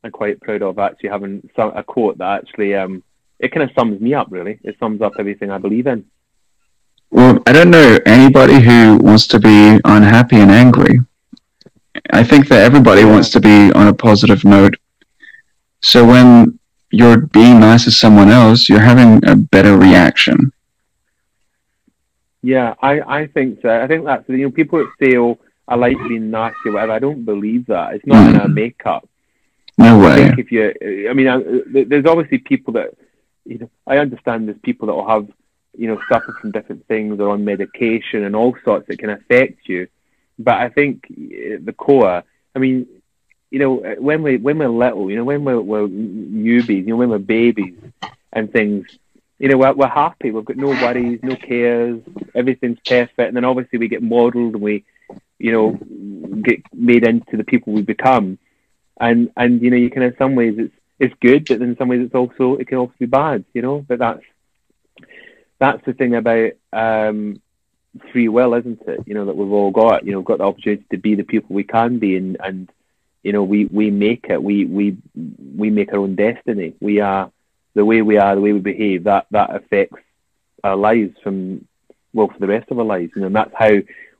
[0.03, 3.01] I'm quite proud of actually having some, a quote that actually um
[3.39, 4.59] it kind of sums me up really.
[4.63, 6.05] It sums up everything I believe in.
[7.09, 10.99] Well, I don't know anybody who wants to be unhappy and angry
[12.11, 14.75] I think that everybody wants to be on a positive note.
[15.81, 16.58] So when
[16.91, 20.51] you're being nice to someone else, you're having a better reaction.
[22.41, 23.69] Yeah, I, I think so.
[23.69, 25.37] I think that's you know people that say, "Oh,
[25.67, 26.93] I like being nasty," or whatever.
[26.93, 27.95] I don't believe that.
[27.95, 28.29] It's not mm.
[28.33, 29.07] in our makeup.
[29.79, 30.11] No way.
[30.11, 31.41] I think if you, I mean, I,
[31.85, 32.97] there's obviously people that,
[33.45, 35.29] you know, I understand there's people that will have,
[35.77, 39.69] you know, suffer from different things or on medication and all sorts that can affect
[39.69, 39.87] you.
[40.37, 42.23] But I think the core,
[42.53, 42.87] I mean,
[43.51, 46.97] you know, when we when we're little, you know, when we're, we're newbies, you know,
[46.97, 47.75] when we're babies
[48.31, 48.85] and things,
[49.39, 50.31] you know, we're, we're happy.
[50.31, 52.01] We've got no worries, no cares.
[52.35, 53.19] Everything's perfect.
[53.19, 54.85] And then obviously we get modelled and we,
[55.39, 58.37] you know, get made into the people we become.
[58.99, 61.87] And and you know, you can in some ways it's it's good, but in some
[61.87, 63.45] ways it's also it can also be bad.
[63.53, 64.23] You know, but that's
[65.57, 67.41] that's the thing about um,
[68.11, 69.07] free will, isn't it?
[69.07, 70.05] You know that we've all got.
[70.05, 72.69] You know, got the opportunity to be the people we can be, and and
[73.23, 74.41] you know we we make it.
[74.41, 74.97] We we
[75.55, 76.75] we make our own destiny.
[76.79, 77.31] We are
[77.75, 79.03] the way we are, the way we behave.
[79.03, 80.01] That that affects
[80.63, 81.67] our lives from
[82.13, 83.11] well for the rest of our lives.
[83.15, 83.71] You know, and that's how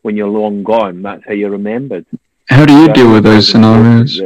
[0.01, 2.05] when you're long gone, that's how you're remembered.
[2.49, 4.21] How do you so deal with those scenarios?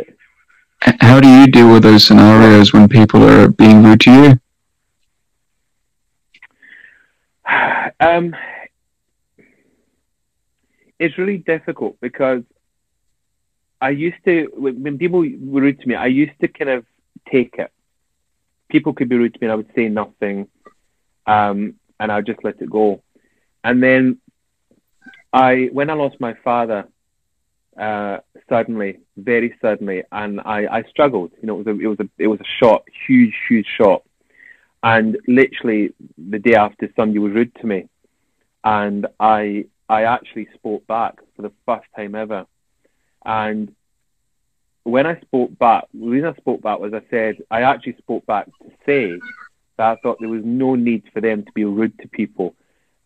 [1.00, 4.40] How do you deal with those scenarios when people are being rude to you?
[8.00, 8.36] Um,
[11.00, 12.44] it's really difficult because
[13.84, 16.86] I used to when people were rude to me, I used to kind of
[17.30, 17.70] take it.
[18.70, 20.48] People could be rude to me, and I would say nothing,
[21.28, 23.04] um, and I'd just let it go.
[23.62, 24.20] And then
[25.34, 26.88] I, when I lost my father,
[27.78, 31.32] uh, suddenly, very suddenly, and I, I struggled.
[31.42, 34.04] You know, it was a, it was a, it was a shock, huge, huge shock.
[34.82, 37.90] And literally the day after, somebody was rude to me,
[38.64, 42.46] and I I actually spoke back for the first time ever.
[43.26, 43.74] And
[44.84, 48.26] when I spoke back, the reason I spoke back was I said, I actually spoke
[48.26, 49.20] back to say
[49.78, 52.56] that I thought there was no need for them to be rude to people.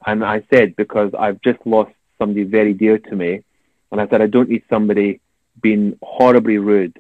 [0.06, 3.44] And I said, because I've just lost somebody very dear to me.
[3.92, 5.22] And I said, I don't need somebody
[5.62, 7.00] being horribly rude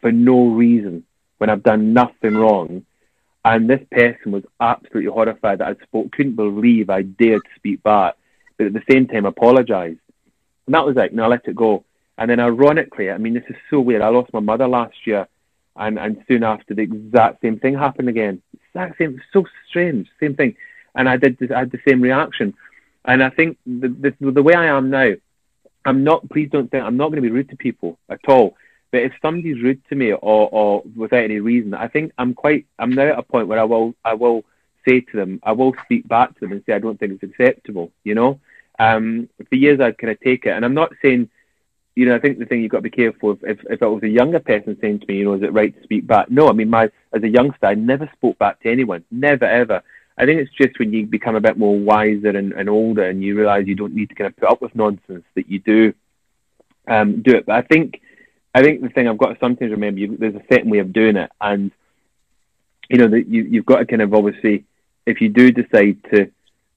[0.00, 1.04] for no reason
[1.38, 2.84] when I've done nothing wrong.
[3.44, 7.82] And this person was absolutely horrified that I spoke, couldn't believe I dared to speak
[7.82, 8.16] back
[8.60, 10.00] but at the same time apologized.
[10.66, 11.82] And that was like, no, I let it go.
[12.20, 14.02] And then ironically, I mean, this is so weird.
[14.02, 15.26] I lost my mother last year,
[15.74, 18.42] and, and soon after, the exact same thing happened again.
[18.68, 20.54] Exact same, so strange, same thing.
[20.94, 22.52] And I did, I had the same reaction.
[23.06, 25.12] And I think the, the, the way I am now,
[25.86, 28.54] I'm not, please don't think, I'm not going to be rude to people at all.
[28.92, 32.66] But if somebody's rude to me or, or without any reason, I think I'm quite,
[32.78, 34.44] I'm now at a point where I will, I will
[34.86, 37.22] say to them, I will speak back to them and say, I don't think it's
[37.22, 38.40] acceptable, you know?
[38.78, 40.50] Um, for years I'd kind of take it.
[40.50, 41.30] And I'm not saying,
[42.00, 43.86] you know, I think the thing you've got to be careful of, if, if it
[43.86, 46.30] was a younger person saying to me, you know, is it right to speak back?
[46.30, 49.04] No, I mean, my, as a youngster, I never spoke back to anyone.
[49.10, 49.82] Never, ever.
[50.16, 53.22] I think it's just when you become a bit more wiser and, and older and
[53.22, 55.92] you realize you don't need to kind of put up with nonsense that you do
[56.88, 57.44] um, do it.
[57.44, 58.00] But I think
[58.54, 60.94] I think the thing I've got to sometimes remember you, there's a certain way of
[60.94, 61.70] doing it, and
[62.88, 64.64] you know that you you've got to kind of obviously
[65.04, 66.30] if you do decide to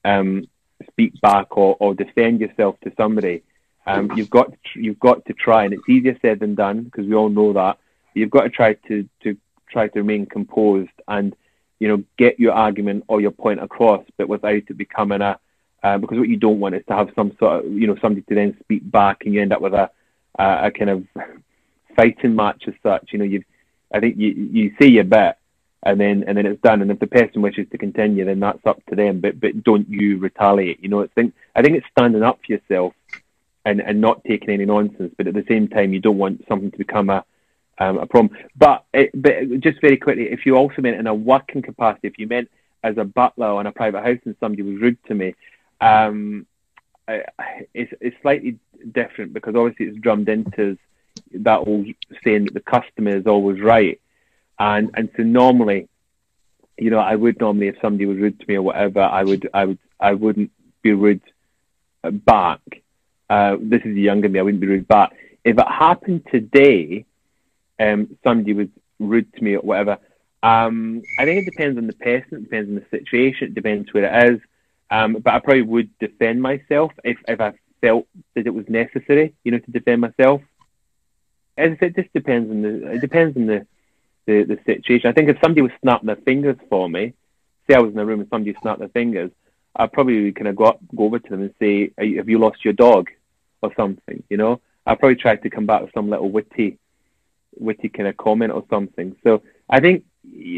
[0.03, 0.47] um,
[0.91, 3.41] speak back or, or defend yourself to somebody,
[3.85, 7.05] um, you've got to, you've got to try, and it's easier said than done because
[7.05, 7.77] we all know that.
[8.13, 9.37] You've got to try to to
[9.69, 11.35] try to remain composed and
[11.83, 15.37] you know, get your argument or your point across, but without it becoming a
[15.83, 18.21] uh, because what you don't want is to have some sort of you know somebody
[18.21, 19.91] to then speak back and you end up with a
[20.39, 21.05] a, kind of
[21.97, 23.09] fighting match as such.
[23.11, 23.43] You know, you
[23.93, 25.35] I think you you say your bit
[25.83, 26.81] and then and then it's done.
[26.81, 29.19] And if the person wishes to continue, then that's up to them.
[29.19, 30.81] But but don't you retaliate?
[30.81, 32.93] You know, it's think I think it's standing up for yourself
[33.65, 35.13] and and not taking any nonsense.
[35.17, 37.25] But at the same time, you don't want something to become a
[37.79, 38.37] um, a problem.
[38.55, 42.19] But, it, but just very quickly, if you also meant in a working capacity, if
[42.19, 42.49] you meant
[42.83, 45.35] as a butler on a private house and somebody was rude to me,
[45.81, 46.45] um,
[47.07, 48.59] it's, it's slightly
[48.91, 50.77] different because obviously it's drummed into
[51.33, 51.87] that old
[52.23, 53.99] saying that the customer is always right.
[54.59, 55.87] And, and so normally,
[56.77, 59.49] you know, I would normally, if somebody was rude to me or whatever, I would,
[59.53, 61.21] I would, I wouldn't be rude
[62.03, 62.59] back.
[63.33, 65.11] Uh, this is younger me, I wouldn't be rude but
[65.43, 67.03] If it happened today,
[67.79, 68.67] um, somebody was
[68.99, 69.97] rude to me or whatever.
[70.43, 73.91] Um, I think it depends on the person, it depends on the situation, it depends
[73.91, 74.39] where it is.
[74.91, 78.05] Um, but I probably would defend myself if, if I felt
[78.35, 80.41] that it was necessary, you know, to defend myself.
[81.57, 83.65] As I said, it just depends on the it depends on the,
[84.27, 85.09] the, the situation.
[85.09, 87.13] I think if somebody was snapping their fingers for me,
[87.67, 89.31] say I was in a room and somebody snapped their fingers,
[89.75, 92.63] I'd probably kind of go up, go over to them and say, "Have you lost
[92.63, 93.09] your dog?"
[93.63, 94.23] Or something.
[94.29, 96.77] You know, I'd probably try to come back with some little witty
[97.55, 99.15] witty kind of comment or something.
[99.23, 100.03] So I think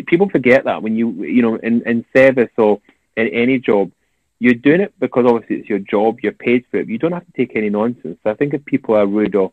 [0.08, 2.82] people forget that when you you know in, in service or
[3.16, 3.92] in any job,
[4.40, 6.88] you're doing it because obviously it's your job, you're paid for it.
[6.88, 8.18] You don't have to take any nonsense.
[8.24, 9.52] So I think if people are rude or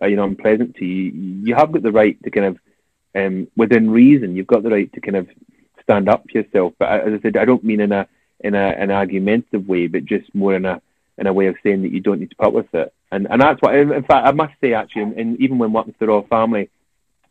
[0.00, 1.10] uh, you know unpleasant to you,
[1.44, 2.58] you have got the right to kind of
[3.16, 5.28] um, within reason, you've got the right to kind of
[5.82, 6.72] stand up for yourself.
[6.78, 8.08] But as I said, I don't mean in a
[8.40, 10.82] in a, an argumentative way, but just more in a
[11.18, 12.92] in a way of saying that you don't need to put up with it.
[13.10, 15.92] And and that's what, in fact, I must say actually, and, and even when working
[15.92, 16.70] for the royal family,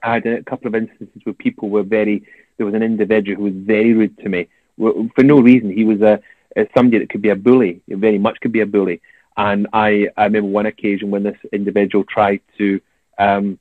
[0.01, 2.25] I had a couple of instances where people were very.
[2.57, 4.47] There was an individual who was very rude to me
[4.77, 5.71] for no reason.
[5.71, 6.21] He was a,
[6.55, 7.81] a somebody that could be a bully.
[7.87, 9.01] Very much could be a bully.
[9.35, 12.79] And I, I remember one occasion when this individual tried to
[13.17, 13.59] um,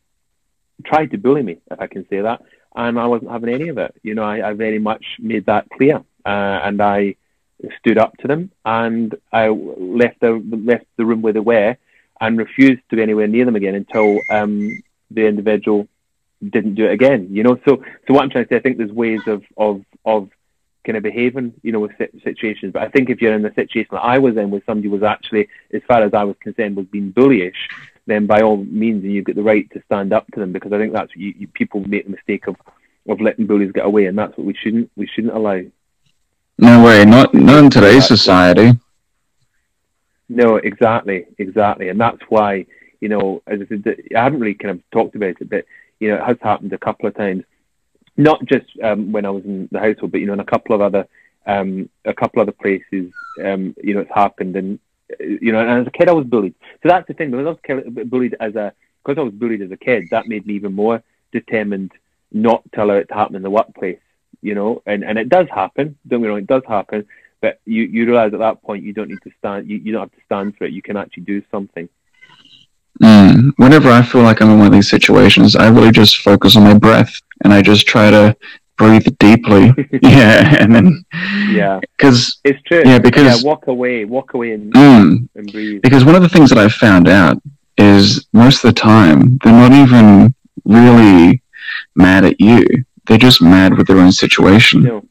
[0.84, 2.42] tried to bully me, if I can say that,
[2.74, 3.94] and I wasn't having any of it.
[4.02, 7.16] You know, I, I very much made that clear, uh, and I
[7.78, 11.76] stood up to them, and I left the left the room where they were,
[12.20, 15.88] and refused to be anywhere near them again until um, the individual
[16.42, 17.28] didn't do it again.
[17.30, 19.84] You know, so so what I'm trying to say, I think there's ways of of
[20.04, 20.30] of
[20.84, 21.92] kind of behaving, you know, with
[22.24, 22.72] situations.
[22.72, 25.02] But I think if you're in the situation that I was in, where somebody was
[25.02, 27.54] actually, as far as I was concerned, was being bullyish,
[28.06, 30.78] then by all means, you've got the right to stand up to them because I
[30.78, 32.56] think that's you, you, people make the mistake of
[33.08, 35.60] of letting bullies get away, and that's what we shouldn't we shouldn't allow.
[36.62, 38.78] No way, not not in today's society.
[40.28, 42.66] No, exactly, exactly, and that's why
[43.00, 45.64] you know, as I said, I haven't really kind of talked about it, but
[45.98, 47.42] you know, it has happened a couple of times,
[48.16, 50.76] not just um, when I was in the household, but you know, in a couple
[50.76, 51.08] of other
[51.46, 53.12] um, a couple other places,
[53.44, 54.78] um, you know, it's happened, and
[55.18, 56.54] you know, and as a kid, I was bullied.
[56.84, 57.32] So that's the thing.
[57.32, 58.72] Because I was bullied as a
[59.04, 61.02] because I was bullied as a kid, that made me even more
[61.32, 61.90] determined
[62.30, 63.98] not to allow it to happen in the workplace.
[64.42, 65.96] You know, and and it does happen.
[66.06, 67.06] Don't get me wrong, it does happen
[67.42, 70.02] but you, you realize at that point you don't need to stand you, you don't
[70.02, 71.88] have to stand for it you can actually do something.
[73.02, 73.52] Mm.
[73.56, 76.62] whenever i feel like i'm in one of these situations i really just focus on
[76.62, 77.12] my breath
[77.42, 78.36] and i just try to
[78.78, 79.72] breathe deeply.
[80.02, 81.04] Yeah and then
[81.50, 81.80] yeah.
[81.96, 82.82] because it's true.
[82.84, 85.82] yeah because yeah, walk away walk away and, mm, and breathe.
[85.82, 87.40] Because one of the things that i've found out
[87.78, 91.42] is most of the time they're not even really
[91.94, 92.64] mad at you
[93.06, 95.04] they're just mad with their own situation no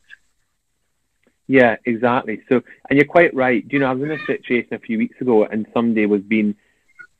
[1.47, 2.41] yeah, exactly.
[2.47, 3.68] So, and you're quite right.
[3.68, 6.22] Do you know, I was in a situation a few weeks ago, and somebody was
[6.22, 6.55] being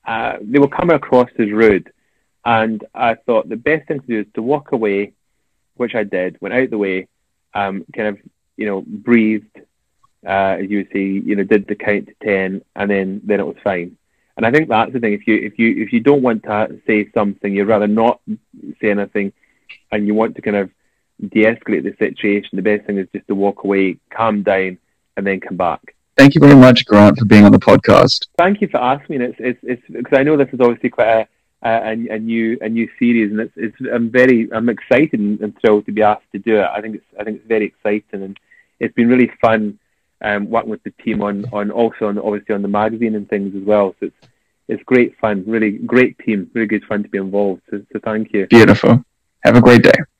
[0.06, 1.92] uh, they were coming across as rude,
[2.46, 5.14] and I thought the best thing to do is to walk away,
[5.76, 6.40] which I did.
[6.42, 7.08] Went out the way,
[7.54, 8.20] um, kind of
[8.58, 9.58] you know breathed,
[10.26, 13.40] uh, as you would say, you know, did the count to ten, and then then
[13.40, 13.98] it was fine.
[14.38, 15.14] And I think that's the thing.
[15.14, 18.22] If you if you if you don't want to say something, you'd rather not
[18.80, 19.34] say anything,
[19.92, 20.70] and you want to kind of
[21.30, 22.50] de-escalate the situation.
[22.54, 24.78] The best thing is just to walk away, calm down,
[25.18, 25.96] and then come back.
[26.18, 28.28] Thank you very much, Grant, for being on the podcast.
[28.38, 29.22] Thank you for asking.
[29.22, 31.28] It's it's it's because I know this is obviously quite a
[31.64, 35.58] a, a new a new series, and it's, it's I'm very I'm excited and, and
[35.60, 36.66] thrilled to be asked to do it.
[36.66, 38.40] I think it's I think it's very exciting, and
[38.80, 39.80] it's been really fun
[40.22, 43.56] um, working with the team on on also on obviously on the magazine and things
[43.56, 43.96] as well.
[44.00, 44.28] So it's
[44.68, 47.62] it's great fun, really great team, really good fun to be involved.
[47.70, 48.48] So, so thank you.
[48.48, 49.04] Beautiful.
[49.44, 50.11] Have a great day.